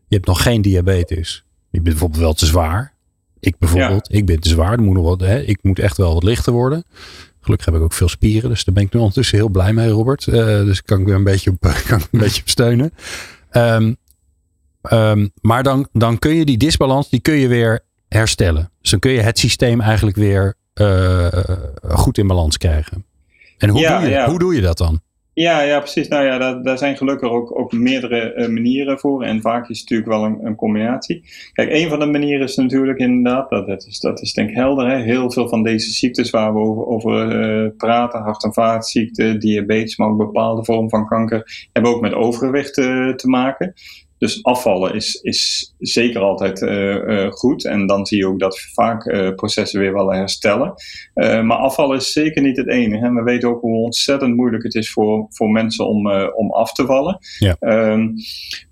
[0.08, 1.44] je hebt nog geen diabetes.
[1.70, 2.94] Je bent bijvoorbeeld wel te zwaar.
[3.40, 4.18] Ik bijvoorbeeld, ja.
[4.18, 4.82] ik ben te zwaar.
[4.82, 6.84] Moet nog wat, hè, ik moet echt wel wat lichter worden.
[7.42, 9.90] Gelukkig heb ik ook veel spieren, dus daar ben ik nu ondertussen heel blij mee,
[9.90, 10.26] Robert.
[10.26, 12.94] Dus kan ik weer een beetje op, kan ik een beetje op steunen.
[13.52, 13.98] Um,
[14.92, 18.72] um, maar dan, dan kun je die disbalans, die kun je weer herstellen.
[18.82, 21.28] Dus dan kun je het systeem eigenlijk weer uh,
[21.82, 23.06] goed in balans krijgen.
[23.58, 25.02] En hoe, ja, doe, je, hoe doe je dat dan?
[25.34, 26.08] Ja, ja, precies.
[26.08, 29.24] Nou ja, daar, daar zijn gelukkig ook, ook meerdere uh, manieren voor.
[29.24, 31.24] En vaak is het natuurlijk wel een, een, combinatie.
[31.54, 34.56] Kijk, een van de manieren is natuurlijk inderdaad, dat, dat, is, dat is denk ik
[34.56, 34.90] helder.
[34.90, 35.02] Hè?
[35.02, 39.98] Heel veel van deze ziektes waar we over, over uh, praten, hart- en vaatziekten, diabetes,
[39.98, 43.74] maar ook bepaalde vormen van kanker, hebben ook met overgewicht uh, te maken.
[44.24, 47.66] Dus afvallen is, is zeker altijd uh, uh, goed.
[47.66, 50.74] En dan zie je ook dat vaak uh, processen weer wel herstellen.
[51.14, 53.14] maar afvallen is zeker niet het enige.
[53.14, 56.86] We weten ook hoe ontzettend moeilijk het is voor, voor mensen om, om af te
[56.86, 57.18] vallen.
[57.40, 57.56] Ja.
[57.60, 58.14] Um,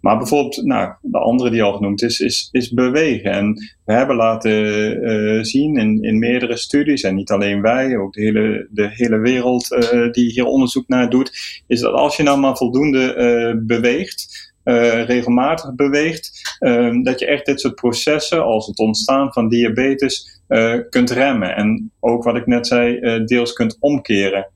[0.01, 3.31] maar bijvoorbeeld, nou, de andere die al genoemd is, is, is bewegen.
[3.31, 3.53] En
[3.85, 8.67] we hebben laten zien in, in meerdere studies, en niet alleen wij, ook de hele,
[8.71, 9.67] de hele wereld
[10.11, 15.76] die hier onderzoek naar doet, is dat als je nou maar voldoende beweegt, uh, regelmatig
[15.76, 21.09] beweegt, uh, dat je echt dit soort processen, als het ontstaan van diabetes, uh, kunt
[21.09, 21.55] remmen.
[21.55, 24.47] En ook wat ik net zei, deels kunt omkeren.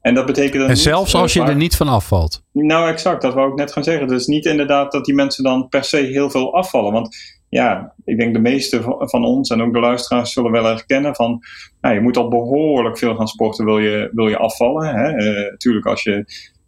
[0.00, 0.68] En dat betekent dat.
[0.68, 2.42] En zelfs als je er niet van afvalt.
[2.52, 4.08] Nou, exact, dat wou ik net gaan zeggen.
[4.08, 6.92] Dus niet inderdaad dat die mensen dan per se heel veel afvallen.
[6.92, 7.16] Want
[7.48, 11.40] ja, ik denk de meeste van ons en ook de luisteraars zullen wel herkennen van,
[11.80, 14.94] nou, je moet al behoorlijk veel gaan sporten wil je, wil je afvallen.
[14.94, 15.12] Hè?
[15.50, 16.24] Natuurlijk, als je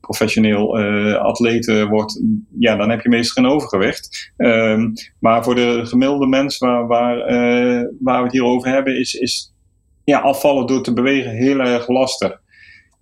[0.07, 2.23] professioneel uh, atleet wordt,
[2.59, 4.33] ja, dan heb je meestal geen overgewicht.
[4.37, 8.99] Um, maar voor de gemiddelde mens waar, waar, uh, waar we het hier over hebben,
[8.99, 9.55] is, is
[10.05, 12.41] ja, afvallen door te bewegen heel erg lastig.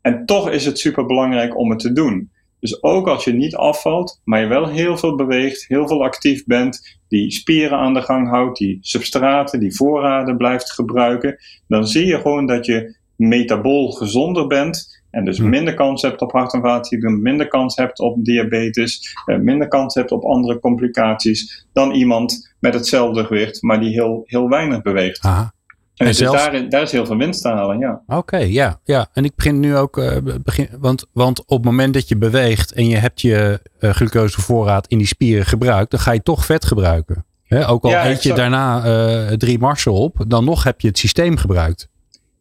[0.00, 2.30] En toch is het super belangrijk om het te doen.
[2.60, 6.44] Dus ook als je niet afvalt, maar je wel heel veel beweegt, heel veel actief
[6.44, 11.36] bent, die spieren aan de gang houdt, die substraten, die voorraden blijft gebruiken,
[11.68, 16.32] dan zie je gewoon dat je metabool gezonder bent en dus minder kans hebt op
[16.32, 21.92] hart- en vaatziekten, minder kans hebt op diabetes, minder kans hebt op andere complicaties dan
[21.92, 25.24] iemand met hetzelfde gewicht, maar die heel, heel weinig beweegt.
[25.24, 25.52] Aha.
[25.94, 26.44] En, dus zelfs...
[26.44, 28.02] daar, daar, is heel veel winst te halen, ja.
[28.06, 29.08] Oké, okay, ja, ja.
[29.12, 32.72] En ik begin nu ook, uh, begin, want, want op het moment dat je beweegt
[32.72, 36.64] en je hebt je uh, glucosevoorraad in die spieren gebruikt, dan ga je toch vet
[36.64, 37.24] gebruiken.
[37.44, 40.88] He, ook al ja, eet je daarna uh, drie marsen op, dan nog heb je
[40.88, 41.88] het systeem gebruikt.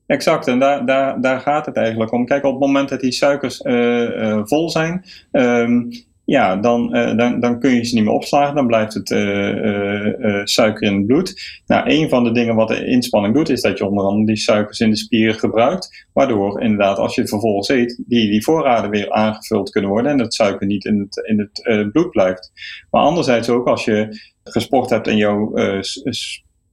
[0.05, 2.25] Exact, en daar, daar, daar gaat het eigenlijk om.
[2.25, 5.89] Kijk, op het moment dat die suikers uh, uh, vol zijn, um,
[6.25, 8.55] ja, dan, uh, dan, dan kun je ze niet meer opslagen.
[8.55, 9.07] Dan blijft het
[10.49, 11.61] suiker in het bloed.
[11.67, 14.35] Nou, een van de dingen wat de inspanning doet, is dat je onder andere die
[14.35, 16.07] suikers in de spieren gebruikt.
[16.13, 20.11] Waardoor inderdaad, als je vervolgens eet, die, die voorraden weer aangevuld kunnen worden.
[20.11, 22.51] En dat suiker niet in het, in het bloed blijft.
[22.89, 24.07] Maar anderzijds ook, als je
[24.43, 25.53] gesport hebt en jouw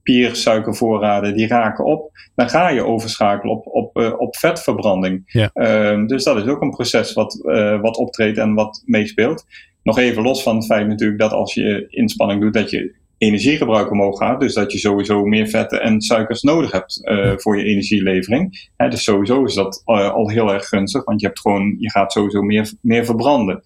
[0.01, 5.23] spiersuikervoorraden die raken op, dan ga je overschakelen op, op, uh, op vetverbranding.
[5.25, 5.49] Ja.
[5.53, 9.45] Uh, dus dat is ook een proces wat, uh, wat optreedt en wat meespeelt.
[9.83, 13.91] Nog even los van het feit natuurlijk dat als je inspanning doet, dat je energiegebruik
[13.91, 14.39] omhoog gaat.
[14.39, 18.69] Dus dat je sowieso meer vetten en suikers nodig hebt uh, voor je energielevering.
[18.77, 22.11] Hè, dus sowieso is dat al heel erg gunstig, want je, hebt gewoon, je gaat
[22.11, 23.63] sowieso meer, meer verbranden.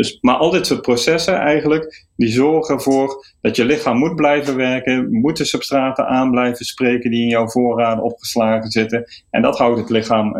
[0.00, 4.56] Dus, maar al dit soort processen eigenlijk, die zorgen ervoor dat je lichaam moet blijven
[4.56, 9.04] werken, moet de substraten aan blijven spreken die in jouw voorraden opgeslagen zitten.
[9.30, 10.34] En dat houdt het lichaam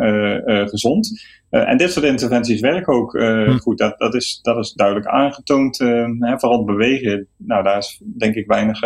[0.67, 1.21] gezond.
[1.49, 3.57] en dit soort interventies werken ook hm.
[3.57, 3.77] goed.
[3.77, 5.77] Dat, dat, is, dat is duidelijk aangetoond.
[6.19, 8.79] Hè, vooral bewegen, nou daar is denk ik weinig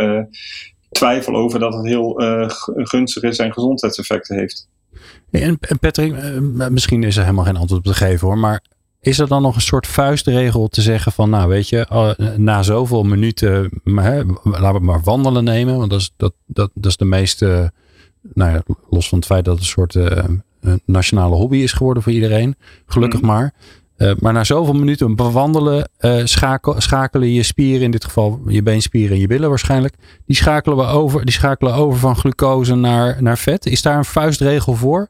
[0.90, 2.22] twijfel over dat het heel
[2.66, 4.68] gunstig is en gezondheidseffecten heeft.
[5.32, 8.62] En, Patrick, eh, misschien is er helemaal geen antwoord op te geven hoor, maar
[9.06, 12.64] is er dan nog een soort vuistregel te zeggen van, nou weet je, eh, na
[12.64, 16.98] zoveel minuten, hè, laten we maar wandelen nemen, want dat is, dat, dat, dat is
[16.98, 17.72] de meeste,
[18.34, 20.24] nou ja, los van het feit dat het een soort uh,
[20.86, 23.28] nationale hobby is geworden voor iedereen, gelukkig mm.
[23.28, 23.54] maar.
[23.98, 28.64] Uh, maar na zoveel minuten bewandelen, uh, schakel, schakelen je spieren, in dit geval je
[28.64, 29.96] beenspieren en je billen waarschijnlijk,
[30.26, 33.66] die schakelen, we over, die schakelen over van glucose naar, naar vet.
[33.66, 35.10] Is daar een vuistregel voor?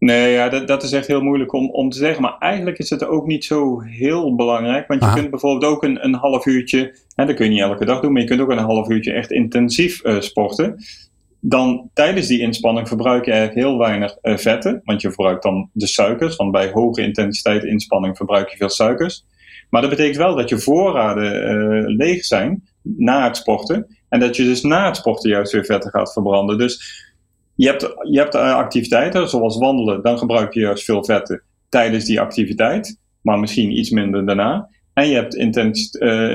[0.00, 2.22] Nee, ja, dat, dat is echt heel moeilijk om, om te zeggen.
[2.22, 4.88] Maar eigenlijk is het ook niet zo heel belangrijk.
[4.88, 7.84] Want je kunt bijvoorbeeld ook een, een half uurtje, hè, dat kun je niet elke
[7.84, 10.76] dag doen, maar je kunt ook een half uurtje echt intensief uh, sporten
[11.40, 15.70] dan tijdens die inspanning verbruik je eigenlijk heel weinig uh, vetten, want je verbruikt dan
[15.72, 19.24] de suikers, want bij hoge intensiteit inspanning verbruik je veel suikers.
[19.70, 24.36] Maar dat betekent wel dat je voorraden uh, leeg zijn na het sporten en dat
[24.36, 26.58] je dus na het sporten juist weer vetten gaat verbranden.
[26.58, 27.04] Dus
[27.54, 32.04] je hebt, je hebt uh, activiteiten zoals wandelen, dan gebruik je juist veel vetten tijdens
[32.04, 34.68] die activiteit, maar misschien iets minder daarna.
[34.92, 35.92] En je hebt intens,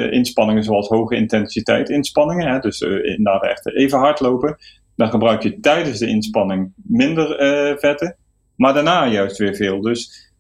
[0.10, 4.58] inspanningen zoals hoge intensiteit inspanningen, hè, dus inderdaad echt even hardlopen
[4.96, 8.18] dan gebruik je tijdens de inspanning minder uh, vetten,
[8.56, 9.82] maar daarna juist weer veel.
[9.82, 10.32] Dus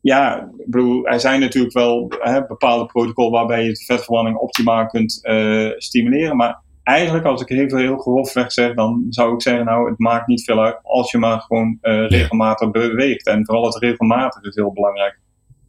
[0.00, 5.18] ja, bedoel, er zijn natuurlijk wel hè, bepaalde protocollen waarbij je de vetverbranding optimaal kunt
[5.22, 6.36] uh, stimuleren.
[6.36, 10.26] Maar eigenlijk, als ik heel, heel grofweg zeg, dan zou ik zeggen, nou, het maakt
[10.26, 13.26] niet veel uit als je maar gewoon uh, regelmatig beweegt.
[13.26, 15.18] En vooral het regelmatig is heel belangrijk.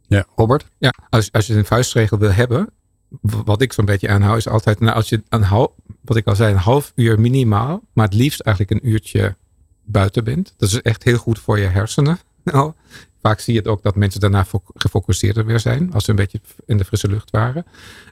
[0.06, 0.66] Ja, Robert?
[0.78, 2.68] Ja, als, als je een vuistregel wil hebben,
[3.20, 6.36] wat ik zo'n beetje aanhoud, is altijd, nou, als je een half, wat ik al
[6.36, 9.36] zei, een half uur minimaal, maar het liefst eigenlijk een uurtje
[9.84, 10.54] buiten bent.
[10.56, 12.18] Dat is echt heel goed voor je hersenen.
[12.44, 12.72] Nou,
[13.22, 16.40] vaak zie je het ook dat mensen daarna gefocuseerder weer zijn, als ze een beetje
[16.66, 17.64] in de frisse lucht waren.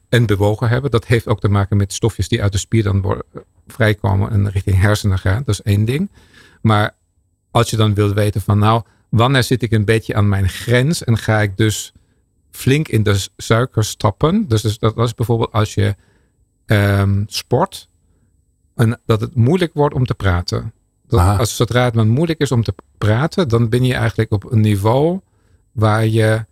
[0.09, 0.91] En bewogen hebben.
[0.91, 3.25] Dat heeft ook te maken met stofjes die uit de spier dan worden,
[3.67, 5.43] vrijkomen en richting hersenen gaan.
[5.45, 6.11] Dat is één ding.
[6.63, 6.95] Maar
[7.51, 11.05] als je dan wilt weten van nou, wanneer zit ik een beetje aan mijn grens
[11.05, 11.93] en ga ik dus
[12.51, 14.49] flink in de suiker stappen.
[14.49, 15.95] Dus, dus dat, is bijvoorbeeld als je
[16.67, 17.89] um, sport
[18.75, 20.73] en dat het moeilijk wordt om te praten.
[21.07, 22.75] Dat, als zodra het moeilijk is om te
[23.05, 25.21] praten, dan ben je eigenlijk op een niveau
[25.73, 26.45] waar je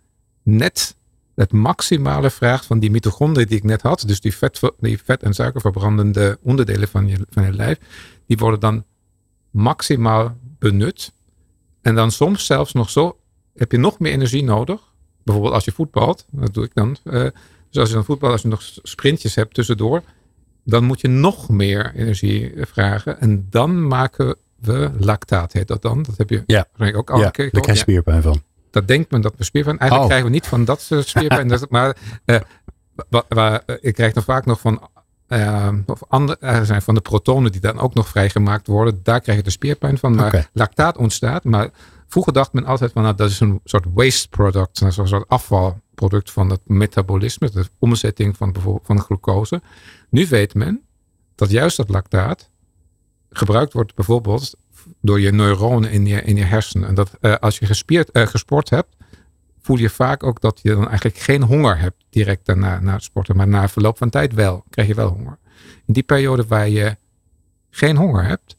[0.43, 0.95] net
[1.35, 4.03] het maximale vraagt van die mitochondriën die ik net had.
[4.07, 7.77] Dus die vet, vet- en suikerverbrandende onderdelen van je, van je lijf.
[8.27, 8.85] Die worden dan
[9.51, 11.11] maximaal benut.
[11.81, 13.19] En dan soms zelfs nog zo
[13.55, 14.81] heb je nog meer energie nodig
[15.23, 16.97] bijvoorbeeld als je voetbalt, dat doe ik dan.
[17.03, 17.13] Uh,
[17.69, 20.03] dus als je dan voetbalt, als je nog sprintjes hebt tussendoor,
[20.63, 23.19] dan moet je nog meer energie vragen.
[23.19, 26.03] En dan maken we lactaat, heet dat dan.
[26.03, 26.67] Dat heb je ja.
[26.93, 27.49] ook al ja, keer.
[27.51, 28.43] Daar krijg je spierpijn van.
[28.71, 29.77] Dat denkt men dat we spierpijn.
[29.77, 30.15] Eigenlijk oh.
[30.15, 31.59] krijgen we niet van dat soort spierpijn.
[31.69, 32.39] maar uh,
[33.27, 34.89] waar, ik krijg dan vaak nog van
[35.27, 38.99] uh, of andere, er zijn van de protonen die dan ook nog vrijgemaakt worden.
[39.03, 40.15] Daar krijg je de spierpijn van.
[40.15, 41.43] Maar lactaat ontstaat.
[41.43, 41.69] Maar
[42.09, 46.31] Vroeger dacht men altijd van nou, dat is een soort waste product, een soort afvalproduct
[46.31, 49.61] van het metabolisme, de omzetting van, bijvoorbeeld van glucose.
[50.09, 50.81] Nu weet men
[51.35, 52.49] dat juist dat lactaat
[53.29, 54.55] gebruikt wordt bijvoorbeeld
[55.01, 56.87] door je neuronen in je, in je hersenen.
[56.87, 58.95] En dat uh, als je gespierd, uh, gesport hebt,
[59.61, 63.03] voel je vaak ook dat je dan eigenlijk geen honger hebt direct daarna na het
[63.03, 63.35] sporten.
[63.35, 65.37] Maar na verloop van tijd wel, krijg je wel honger.
[65.85, 66.97] In die periode waar je
[67.69, 68.57] geen honger hebt,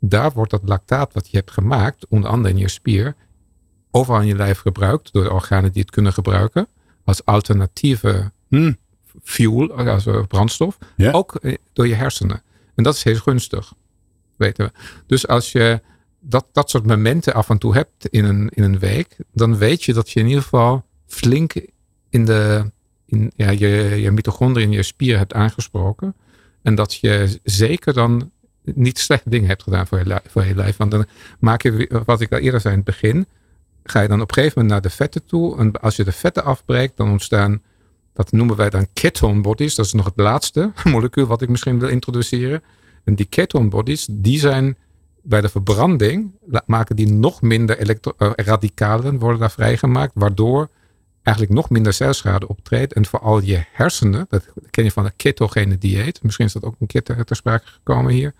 [0.00, 3.14] daar wordt dat lactaat wat je hebt gemaakt, onder andere in je spier,
[3.90, 6.68] overal in je lijf gebruikt door de organen die het kunnen gebruiken
[7.04, 8.76] als alternatieve hmm.
[9.22, 10.78] fuel, als brandstof,
[11.12, 12.42] ook eh, door je hersenen.
[12.74, 13.72] En dat is heel gunstig,
[15.06, 15.80] Dus als je
[16.20, 19.82] dat, dat soort momenten af en toe hebt in een, in een week, dan weet
[19.82, 21.52] je dat je in ieder geval flink
[22.08, 22.70] in de
[23.10, 23.68] in, ja, je,
[24.00, 26.14] je mitochondriën in je spier hebt aangesproken.
[26.62, 28.30] En dat je zeker dan
[28.64, 30.76] niet slechte dingen hebt gedaan voor je, voor je lijf.
[30.76, 31.06] Want dan
[31.38, 33.26] maak je, wat ik al eerder zei in het begin,
[33.84, 35.58] ga je dan op een gegeven moment naar de vetten toe.
[35.58, 37.62] En als je de vetten afbreekt, dan ontstaan,
[38.12, 39.74] dat noemen wij dan ketone bodies.
[39.74, 42.62] Dat is nog het laatste molecuul wat ik misschien wil introduceren.
[43.04, 44.76] En die ketone bodies, die zijn
[45.22, 46.32] bij de verbranding,
[46.66, 50.68] maken die nog minder uh, radicalen worden daar vrijgemaakt, waardoor
[51.22, 52.92] eigenlijk nog minder celschade optreedt.
[52.92, 56.22] En vooral je hersenen, dat ken je van het ketogene dieet.
[56.22, 58.34] Misschien is dat ook een keer ter, sprake gekomen hier.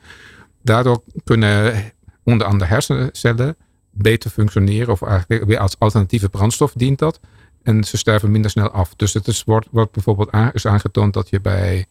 [0.62, 1.82] Daardoor kunnen
[2.24, 3.56] onder andere hersencellen
[3.90, 4.92] beter functioneren.
[4.92, 7.20] Of eigenlijk weer als alternatieve brandstof dient dat.
[7.62, 8.94] En ze sterven minder snel af.
[8.96, 11.86] Dus het is, wordt, wordt bijvoorbeeld is aangetoond dat je bij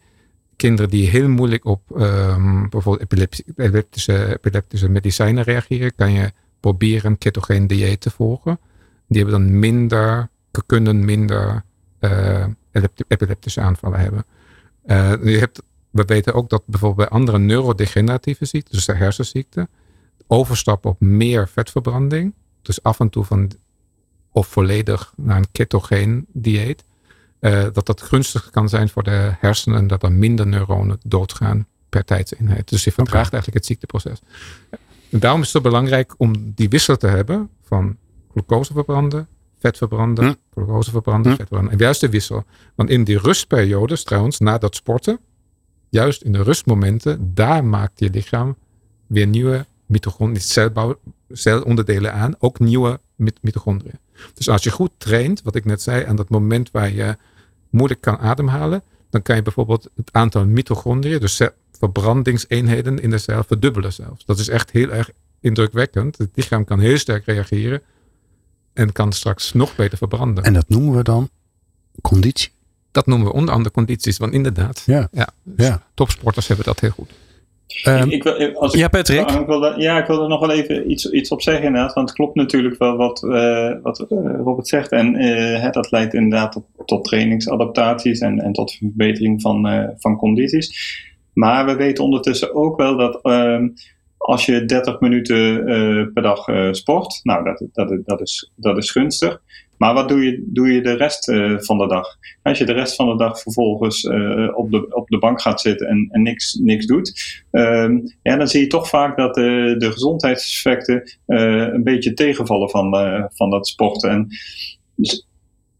[0.60, 7.18] kinderen die heel moeilijk op um, bijvoorbeeld epileptische, epileptische medicijnen reageren, kan je proberen een
[7.18, 8.60] ketogeen dieet te volgen.
[9.08, 10.28] Die hebben dan minder,
[10.66, 11.64] kunnen minder
[12.00, 12.46] uh,
[13.08, 14.24] epileptische aanvallen hebben.
[14.86, 19.68] Uh, je hebt, we weten ook dat bijvoorbeeld bij andere neurodegeneratieve ziekten, dus de hersenziekten,
[20.26, 22.34] overstappen op meer vetverbranding.
[22.62, 23.50] Dus af en toe van
[24.32, 26.84] of volledig naar een ketogeen dieet.
[27.40, 29.86] Uh, dat dat gunstig kan zijn voor de hersenen.
[29.86, 32.68] Dat er minder neuronen doodgaan per tijdseenheid.
[32.68, 34.18] Dus je vertraagt eigenlijk het ziekteproces.
[35.10, 37.96] En daarom is het zo belangrijk om die wissel te hebben van
[38.32, 39.28] glucose verbranden,
[39.58, 40.34] vet verbranden, hm.
[40.52, 41.36] glucose verbranden, hm.
[41.36, 41.72] vet verbranden.
[41.72, 42.44] En juist de wissel.
[42.74, 45.18] Want in die rustperiodes trouwens, na dat sporten,
[45.88, 48.56] juist in de rustmomenten, daar maakt je lichaam
[49.06, 50.96] weer nieuwe mitochondriën,
[51.30, 53.00] celonderdelen aan, ook nieuwe
[53.40, 53.98] mitochondriën.
[54.34, 57.16] Dus als je goed traint, wat ik net zei, aan dat moment waar je
[57.70, 61.40] moeilijk kan ademhalen, dan kan je bijvoorbeeld het aantal mitochondriën, dus
[61.78, 64.24] verbrandingseenheden in de cel, verdubbelen zelfs.
[64.24, 65.10] Dat is echt heel erg
[65.40, 66.18] indrukwekkend.
[66.18, 67.82] Het lichaam kan heel sterk reageren
[68.72, 70.44] en kan straks nog beter verbranden.
[70.44, 71.30] En dat noemen we dan
[72.02, 72.50] conditie?
[72.90, 75.08] Dat noemen we onder andere condities, want inderdaad, ja.
[75.12, 75.86] Ja, dus ja.
[75.94, 77.10] topsporters hebben dat heel goed.
[77.84, 79.30] Um, ik, als ja, Patrick?
[79.30, 81.92] Ik wilde, ja, ik wil er nog wel even iets, iets op zeggen inderdaad.
[81.92, 84.92] Want het klopt natuurlijk wel wat, uh, wat uh, Robert zegt.
[84.92, 90.98] En uh, dat leidt inderdaad tot, tot trainingsadaptaties en, en tot verbetering van, van condities.
[91.32, 93.68] Maar we weten ondertussen ook wel dat ehm,
[94.16, 95.64] als je 30 minuten
[96.14, 99.40] per dag sport, nou dat, dat, dat, is, dat is gunstig.
[99.80, 102.06] Maar wat doe je, doe je de rest uh, van de dag?
[102.42, 105.60] Als je de rest van de dag vervolgens uh, op, de, op de bank gaat
[105.60, 109.74] zitten en, en niks, niks doet, um, ja, dan zie je toch vaak dat de,
[109.78, 112.90] de gezondheidseffecten een beetje tegenvallen van,
[113.34, 114.10] van dat sporten.
[114.10, 114.28] En
[114.94, 115.26] dus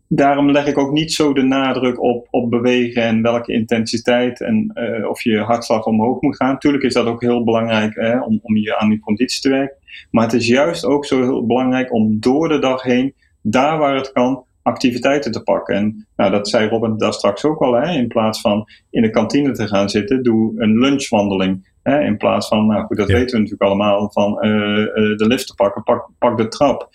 [0.08, 4.72] daarom leg ik ook niet zo de nadruk op, op bewegen en welke intensiteit en
[5.08, 6.52] of je hartslag omhoog moet gaan.
[6.52, 9.76] Natuurlijk is dat ook heel belangrijk hè, om, om je aan die conditie te werken.
[10.10, 13.96] Maar het is juist ook zo heel belangrijk om door de dag heen daar waar
[13.96, 15.74] het kan, activiteiten te pakken.
[15.74, 17.72] En nou, dat zei Robin daar straks ook al.
[17.72, 21.68] Hè, in plaats van in de kantine te gaan zitten, doe een lunchwandeling.
[21.82, 25.26] Hè, in plaats van, nou goed, dat weten we natuurlijk allemaal, van uh, uh, de
[25.26, 26.88] lift te pakken, pak, pak de trap.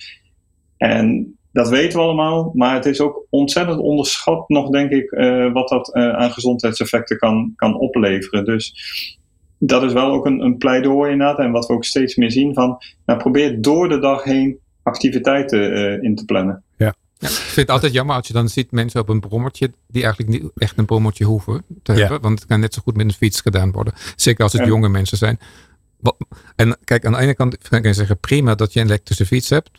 [0.77, 5.53] En dat weten we allemaal, maar het is ook ontzettend onderschat nog, denk ik, uh,
[5.53, 8.45] wat dat aan gezondheidseffecten kan, kan opleveren.
[8.45, 8.73] Dus
[9.59, 11.39] dat is wel ook een, een pleidooi inderdaad.
[11.39, 15.77] En wat we ook steeds meer zien van, nou, probeer door de dag heen activiteiten
[15.77, 16.63] uh, in te plannen.
[16.77, 16.93] Ja.
[17.17, 17.27] ja.
[17.27, 20.31] ik vind het altijd jammer als je dan ziet mensen op een brommertje die eigenlijk
[20.31, 21.99] niet echt een brommertje hoeven te ja.
[21.99, 22.21] hebben.
[22.21, 23.93] Want het kan net zo goed met een fiets gedaan worden.
[24.15, 24.67] Zeker als het ja.
[24.67, 25.39] jonge mensen zijn.
[26.55, 29.49] En kijk, aan de ene kant kan je zeggen prima dat je een elektrische fiets
[29.49, 29.69] hebt.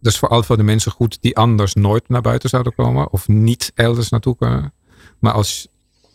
[0.00, 3.12] Dat is vooral voor de mensen goed die anders nooit naar buiten zouden komen.
[3.12, 4.72] Of niet elders naartoe kunnen.
[5.18, 5.68] Maar als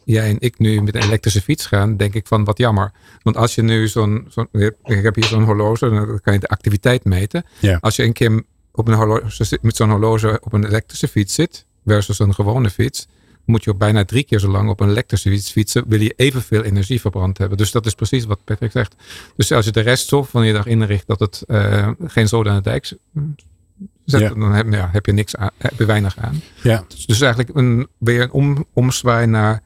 [0.05, 2.91] jij en ik nu met een elektrische fiets gaan, denk ik van wat jammer.
[3.21, 6.47] Want als je nu zo'n, zo ik heb hier zo'n horloge, dan kan je de
[6.47, 7.45] activiteit meten.
[7.59, 7.77] Ja.
[7.81, 11.65] Als je een keer op een horloge, met zo'n horloge op een elektrische fiets zit,
[11.85, 13.07] versus een gewone fiets,
[13.45, 16.13] moet je ook bijna drie keer zo lang op een elektrische fiets fietsen, wil je
[16.15, 17.57] evenveel energie verbrand hebben.
[17.57, 18.95] Dus dat is precies wat Patrick zegt.
[19.35, 22.51] Dus als je de rest zo van je dag inricht dat het uh, geen zoden
[22.51, 24.29] aan de dijk zet, ja.
[24.29, 26.41] dan heb, ja, heb, je niks aan, heb je weinig aan.
[26.63, 26.85] Ja.
[26.87, 29.61] Dus, dus eigenlijk een, weer een om, omzwaai naar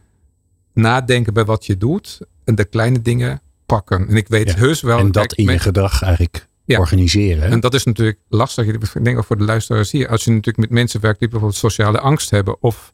[0.79, 4.07] nadenken bij wat je doet en de kleine dingen pakken.
[4.07, 4.55] En ik weet ja.
[4.55, 4.99] heus wel.
[4.99, 6.79] En dat in je gedrag eigenlijk ja.
[6.79, 7.43] organiseren.
[7.43, 7.49] Hè?
[7.49, 8.65] En dat is natuurlijk lastig.
[8.65, 10.07] Ik denk ook voor de luisteraars hier.
[10.07, 12.93] Als je natuurlijk met mensen werkt die bijvoorbeeld sociale angst hebben of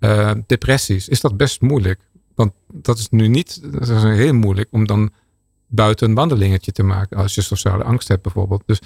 [0.00, 2.00] uh, depressies, is dat best moeilijk.
[2.34, 5.10] Want dat is nu niet, dat is heel moeilijk om dan
[5.66, 8.62] buiten een wandelingetje te maken als je sociale angst hebt bijvoorbeeld.
[8.66, 8.80] Dus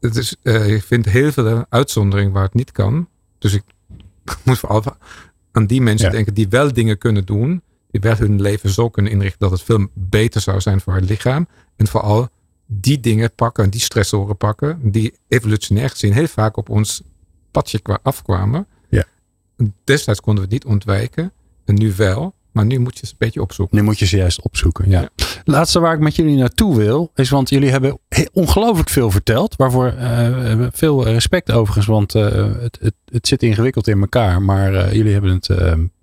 [0.00, 3.08] het is, uh, je vindt heel veel uitzondering waar het niet kan.
[3.38, 3.62] Dus ik
[4.44, 4.82] moet vooral
[5.52, 6.12] aan die mensen ja.
[6.12, 7.62] denken die wel dingen kunnen doen.
[7.90, 11.08] Die wel hun leven zo kunnen inrichten dat het veel beter zou zijn voor het
[11.08, 11.46] lichaam.
[11.76, 12.28] En vooral
[12.66, 17.02] die dingen pakken, die stressoren pakken, die evolutionair gezien heel vaak op ons
[17.50, 18.66] padje afkwamen.
[18.88, 19.04] Ja.
[19.84, 21.32] Destijds konden we het niet ontwijken.
[21.64, 22.34] En nu wel.
[22.52, 23.76] Maar nu moet je ze een beetje opzoeken.
[23.76, 24.88] Nu moet je ze juist opzoeken.
[24.88, 25.00] Ja.
[25.00, 25.10] ja.
[25.44, 27.98] Laatste waar ik met jullie naartoe wil, is want jullie hebben
[28.32, 29.56] ongelooflijk veel verteld.
[29.56, 32.24] Waarvoor uh, veel respect overigens, want uh,
[32.60, 34.42] het, het, het, zit ingewikkeld in elkaar.
[34.42, 35.48] Maar uh, jullie hebben het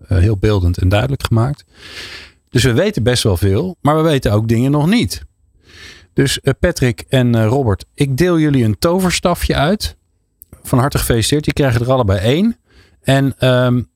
[0.07, 1.65] heel beeldend en duidelijk gemaakt.
[2.49, 5.25] Dus we weten best wel veel, maar we weten ook dingen nog niet.
[6.13, 9.97] Dus Patrick en Robert, ik deel jullie een toverstafje uit.
[10.63, 11.43] Van harte gefeliciteerd.
[11.43, 12.57] Die krijgen er allebei één.
[13.01, 13.89] En um,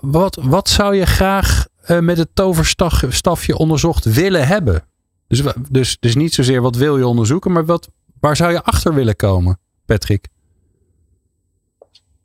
[0.00, 1.66] wat, wat, zou je graag
[2.00, 4.84] met het toverstafje onderzocht willen hebben?
[5.28, 8.94] Dus, dus, dus niet zozeer wat wil je onderzoeken, maar wat, waar zou je achter
[8.94, 10.28] willen komen, Patrick?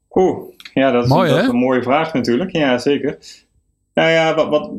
[0.10, 2.52] Oeh, ja dat, is, dat is, een mooie vraag natuurlijk.
[2.52, 3.18] Ja, zeker.
[3.94, 4.72] Nou ja, wat, wat,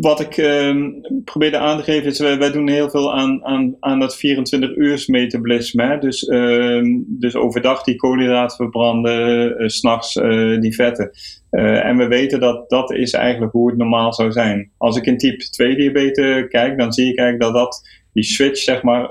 [0.00, 0.76] wat ik uh,
[1.24, 5.04] probeerde aan te geven is, wij, doen heel veel aan, aan, aan dat 24 uur
[5.06, 5.98] metabolisme.
[5.98, 11.10] Dus, uh, dus overdag die koolhydraten verbranden, uh, s'nachts uh, die vetten.
[11.50, 14.70] Uh, en we weten dat dat is eigenlijk hoe het normaal zou zijn.
[14.76, 18.58] Als ik in type 2 diabetes kijk, dan zie ik eigenlijk dat, dat die switch
[18.58, 19.10] zeg maar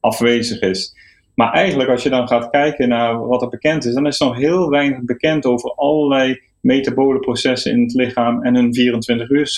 [0.00, 0.96] afwezig is.
[1.34, 4.36] Maar eigenlijk als je dan gaat kijken naar wat er bekend is, dan is nog
[4.36, 9.50] heel weinig bekend over allerlei metabole processen in het lichaam en een 24 uur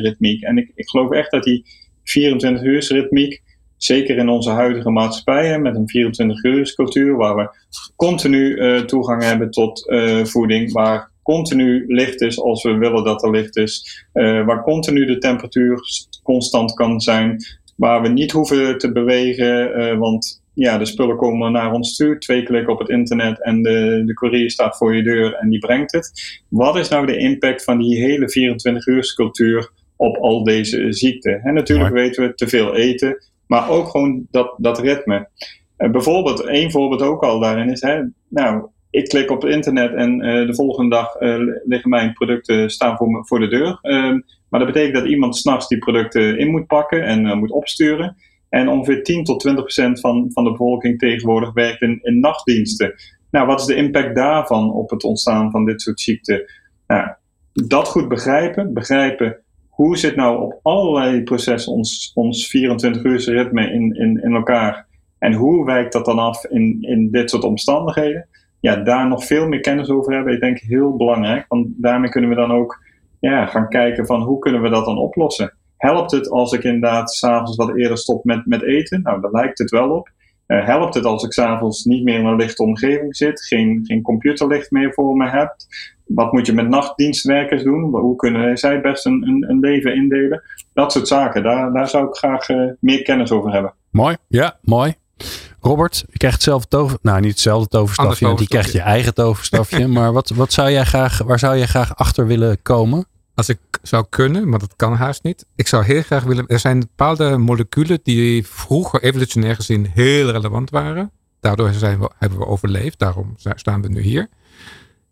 [0.00, 0.42] ritmiek.
[0.42, 1.64] En ik, ik geloof echt dat die
[2.04, 3.42] 24 uur ritmiek,
[3.76, 7.48] zeker in onze huidige maatschappijen met een 24 uur cultuur, waar we
[7.96, 13.22] continu uh, toegang hebben tot uh, voeding, waar continu licht is als we willen dat
[13.22, 15.80] er licht is, waar continu de temperatuur
[16.22, 17.36] constant kan zijn,
[17.76, 22.18] waar we niet hoeven te bewegen, want ja, de spullen komen naar ons toe.
[22.18, 25.58] Twee klikken op het internet en de, de courier staat voor je deur en die
[25.58, 26.42] brengt het.
[26.48, 31.40] Wat is nou de impact van die hele 24 uur cultuur op al deze ziekten?
[31.40, 35.28] En natuurlijk weten we te veel eten, maar ook gewoon dat, dat ritme.
[35.78, 39.94] Uh, bijvoorbeeld, één voorbeeld ook al daarin is, hè, nou, ik klik op het internet
[39.94, 43.78] en uh, de volgende dag uh, liggen mijn producten staan voor, me, voor de deur.
[43.82, 48.16] Ehm, maar dat betekent dat iemand s'nachts die producten in moet pakken en moet opsturen.
[48.52, 52.94] En ongeveer 10 tot 20 procent van, van de bevolking tegenwoordig werkt in, in nachtdiensten.
[53.30, 56.44] Nou, wat is de impact daarvan op het ontstaan van dit soort ziekten?
[56.86, 57.08] Nou,
[57.52, 59.38] dat goed begrijpen, begrijpen
[59.68, 64.86] hoe zit nou op allerlei processen ons, ons 24 uur ritme in, in, in elkaar
[65.18, 68.28] en hoe wijkt dat dan af in, in dit soort omstandigheden?
[68.60, 72.30] Ja, daar nog veel meer kennis over hebben, ik denk heel belangrijk, want daarmee kunnen
[72.30, 72.84] we dan ook
[73.20, 75.54] ja, gaan kijken van hoe kunnen we dat dan oplossen.
[75.82, 79.02] Helpt het als ik inderdaad s'avonds wat eerder stop met, met eten?
[79.02, 80.08] Nou, daar lijkt het wel op.
[80.46, 84.02] Uh, helpt het als ik s'avonds niet meer in een lichte omgeving zit, geen, geen
[84.02, 85.56] computerlicht meer voor me heb?
[86.06, 87.96] Wat moet je met nachtdienstwerkers doen?
[87.96, 90.42] Hoe kunnen zij best een, een, een leven indelen?
[90.72, 93.74] Dat soort zaken, daar, daar zou ik graag uh, meer kennis over hebben.
[93.90, 94.94] Mooi, ja, mooi.
[95.60, 96.98] Robert, je krijgt hetzelfde tover...
[97.02, 99.86] Nou, niet hetzelfde toverstafje, want je krijgt je eigen toverstafje.
[99.96, 103.06] maar wat, wat zou jij graag, waar zou jij graag achter willen komen?
[103.34, 105.46] Als ik zou kunnen, maar dat kan haast niet.
[105.54, 106.46] Ik zou heel graag willen.
[106.46, 111.10] Er zijn bepaalde moleculen die vroeger evolutionair gezien heel relevant waren.
[111.40, 112.98] Daardoor zijn we, hebben we overleefd.
[112.98, 114.28] Daarom staan we nu hier.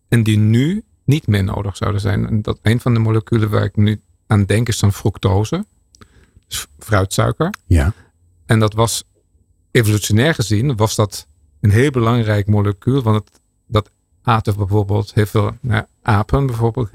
[0.09, 2.27] En die nu niet meer nodig zouden zijn.
[2.27, 5.65] En dat een van de moleculen waar ik nu aan denk is dan fructose.
[6.47, 7.55] Dus fruitsuiker.
[7.67, 7.93] Ja.
[8.47, 9.05] En dat was
[9.71, 11.27] evolutionair gezien was dat
[11.61, 13.03] een heel belangrijk molecuul.
[13.03, 13.91] Want het, dat
[14.23, 16.91] aten bijvoorbeeld heel veel nou, apen bijvoorbeeld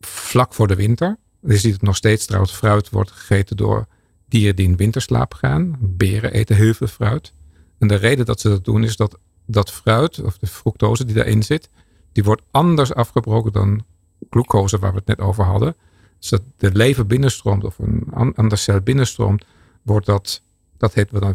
[0.00, 1.16] vlak voor de winter.
[1.40, 3.86] Je ziet het nog steeds trouwens, fruit wordt gegeten door
[4.28, 5.76] dieren die in winterslaap gaan.
[5.80, 7.32] Beren eten heel veel fruit.
[7.78, 11.14] En de reden dat ze dat doen is dat dat fruit, of de fructose die
[11.14, 11.68] daarin zit,
[12.12, 13.84] die wordt anders afgebroken dan
[14.30, 15.76] glucose waar we het net over hadden.
[16.18, 19.44] Dus dat de lever binnenstroomt of een andere cel binnenstroomt,
[19.82, 20.42] wordt dat,
[20.76, 21.34] dat heet we dan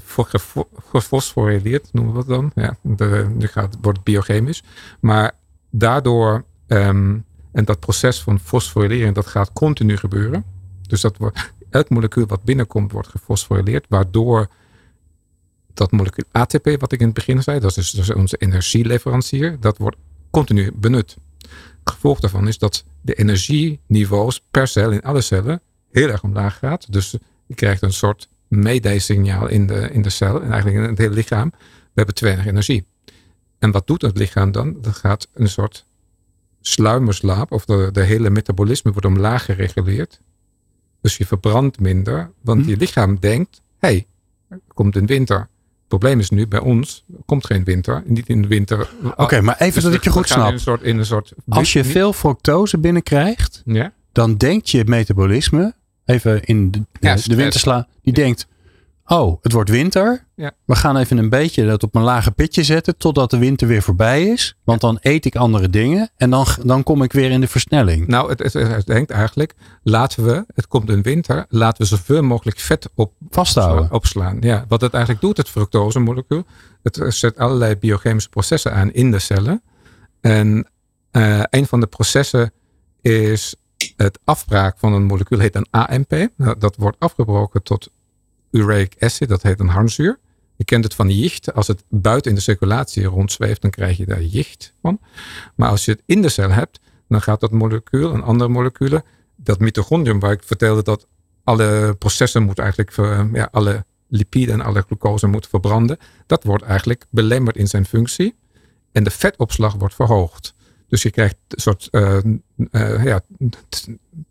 [0.90, 2.52] gefosforileerd, noemen we dat dan.
[2.56, 4.64] Ja, de, gaat, wordt biochemisch.
[5.00, 5.32] Maar
[5.70, 10.46] daardoor um, en dat proces van fosforilering, dat gaat continu gebeuren.
[10.88, 11.18] Dus dat
[11.70, 14.48] elk molecuul wat binnenkomt, wordt gefosforileerd, waardoor
[15.74, 19.78] dat molecuul ATP, wat ik in het begin zei, dat is dus onze energieleverancier, dat
[19.78, 19.98] wordt
[20.30, 21.18] continu benut.
[21.84, 26.92] Gevolg daarvan is dat de energieniveaus per cel in alle cellen heel erg omlaag gaat.
[26.92, 30.98] Dus je krijgt een soort mayday-signaal in de, in de cel en eigenlijk in het
[30.98, 31.52] hele lichaam.
[31.60, 32.86] We hebben te weinig energie.
[33.60, 34.82] En wat doet het lichaam dan?
[34.82, 35.86] Dat gaat een soort
[36.68, 40.22] sluimerslaap, of de, de hele metabolisme wordt omlaag gereguleerd.
[41.02, 42.70] Dus je verbrandt minder, want hm.
[42.70, 44.08] je lichaam denkt, hé, hey,
[44.50, 45.38] er komt een winter.
[45.38, 48.04] Het probleem is nu bij ons, komt geen winter.
[48.06, 48.90] Niet in de winter.
[49.16, 50.48] Oké, maar even dus dat ik je goed snap.
[50.48, 53.94] In een soort, in een soort Als je veel fructose binnenkrijgt, ja?
[54.12, 55.74] dan denkt je metabolisme,
[56.06, 58.48] even in de, ja, de wintersla, die denkt,
[59.06, 60.26] Oh, het wordt winter.
[60.36, 60.52] Ja.
[60.66, 63.82] We gaan even een beetje dat op een lage pitje zetten totdat de winter weer
[63.82, 64.58] voorbij is.
[64.64, 68.08] Want dan eet ik andere dingen en dan, dan kom ik weer in de versnelling.
[68.08, 72.60] Nou, het, het, denkt eigenlijk, laten we, het komt een winter, laten we zoveel mogelijk
[72.60, 73.92] vet op, vasthouden.
[73.92, 74.38] Opslaan.
[74.40, 76.46] Ja, wat het eigenlijk doet, het fructose-molecuul,
[76.84, 79.62] het zet allerlei biochemische processen aan in de cellen.
[80.22, 80.68] En
[81.12, 82.52] uh, een van de processen
[83.02, 83.56] is
[83.98, 86.28] het afbraak van een molecuul, heet een AMP.
[86.38, 87.90] Nou, dat wordt afgebroken tot
[88.54, 90.20] uraic acid, dat heet een harnzuur.
[90.56, 91.54] Je kent het van jicht.
[91.54, 95.00] Als het buiten in de circulatie rondzweeft, dan krijg je daar jicht van.
[95.56, 99.04] Maar als je het in de cel hebt, dan gaat dat molecuul en andere moleculen,
[99.36, 101.08] dat mitochondrium waar ik vertelde dat
[101.44, 102.96] alle processen moeten eigenlijk,
[103.34, 108.36] ja, alle lipiden en alle glucose moeten verbranden, dat wordt eigenlijk belemmerd in zijn functie.
[108.92, 110.54] En de vetopslag wordt verhoogd.
[110.88, 112.18] Dus je krijgt een soort uh,
[112.72, 113.22] uh, ja,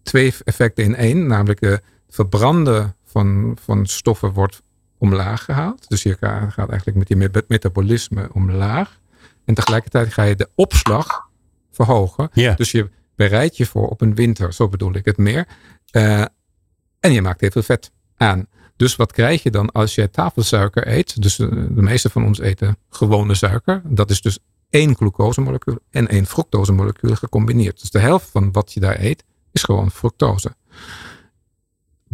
[0.03, 1.27] twee effecten in één.
[1.27, 4.63] Namelijk de verbranden van, van stoffen wordt
[4.99, 5.89] omlaag gehaald.
[5.89, 9.01] Dus je gaat eigenlijk met je metabolisme omlaag.
[9.45, 11.29] En tegelijkertijd ga je de opslag
[11.71, 12.31] verhogen.
[12.57, 15.49] Dus je bereidt je voor op een winter, zo bedoel ik het meer.
[15.93, 16.25] Uh,
[17.01, 18.47] en je maakt heel veel vet aan.
[18.77, 21.23] Dus wat krijg je dan als je tafelsuiker eet?
[21.23, 23.83] Dus de, meeste van ons eten gewone suiker.
[23.85, 24.39] Dat is dus
[24.71, 27.81] één glucosemolecuul en één fructosemolecuul gecombineerd.
[27.81, 30.55] Dus de helft van wat je daar eet is gewoon fructose.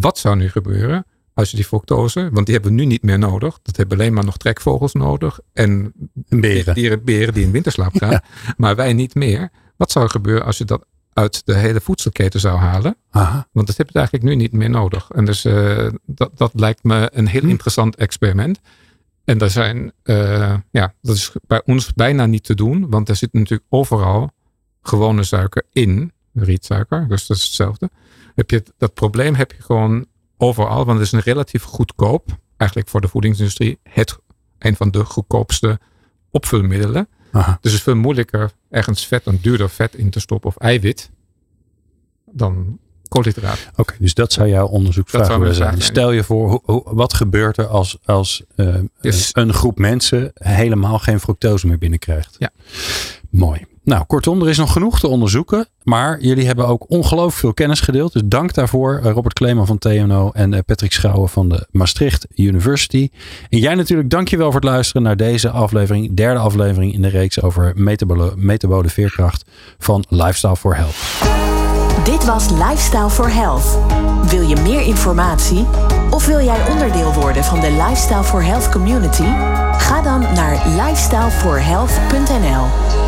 [0.01, 3.19] Wat zou nu gebeuren als je die fructose, want die hebben we nu niet meer
[3.19, 3.59] nodig.
[3.63, 5.93] Dat hebben alleen maar nog trekvogels nodig en
[6.29, 8.21] beren, dieren, beren die in winterslaap gaan.
[8.57, 9.51] Maar wij niet meer.
[9.77, 12.97] Wat zou er gebeuren als je dat uit de hele voedselketen zou halen?
[13.11, 13.49] Aha.
[13.53, 15.11] Want dat heb je eigenlijk nu niet meer nodig.
[15.11, 17.49] En dus uh, dat, dat lijkt me een heel hm.
[17.49, 18.61] interessant experiment.
[19.25, 23.17] En daar zijn, uh, ja, dat is bij ons bijna niet te doen, want er
[23.17, 24.31] zit natuurlijk overal
[24.83, 27.91] gewone suiker in, rietsuiker, dus dat is hetzelfde.
[28.39, 32.91] Heb je, dat probleem heb je gewoon overal, want het is een relatief goedkoop, eigenlijk
[32.91, 34.19] voor de voedingsindustrie, het,
[34.59, 35.79] een van de goedkoopste
[36.31, 37.09] opvulmiddelen.
[37.33, 37.59] Aha.
[37.61, 41.11] Dus het is veel moeilijker ergens vet, een duurder vet in te stoppen of eiwit
[42.25, 42.79] dan
[43.09, 43.71] koolhydraten.
[43.77, 45.71] Oké, dus dat zou jouw onderzoeksvraag willen zijn.
[45.71, 45.83] zijn.
[45.83, 49.31] Stel je voor, wat gebeurt er als, als uh, Yes.
[49.33, 52.37] een groep mensen helemaal geen fructose meer binnenkrijgt?
[52.39, 52.51] Ja.
[53.31, 53.67] Mooi.
[53.89, 55.67] Nou, kortom, er is nog genoeg te onderzoeken.
[55.83, 58.13] Maar jullie hebben ook ongelooflijk veel kennis gedeeld.
[58.13, 62.27] Dus dank daarvoor, eh, Robert Kleeman van TNO en eh, Patrick Schouwen van de Maastricht
[62.35, 63.11] University.
[63.49, 66.17] En jij natuurlijk, dankjewel voor het luisteren naar deze aflevering.
[66.17, 69.45] Derde aflevering in de reeks over metabole, metabole veerkracht
[69.79, 70.97] van Lifestyle for Health.
[72.05, 73.79] Dit was Lifestyle for Health.
[74.31, 75.67] Wil je meer informatie?
[76.11, 79.27] Of wil jij onderdeel worden van de Lifestyle for Health community?
[79.79, 83.08] Ga dan naar lifestyleforhealth.nl.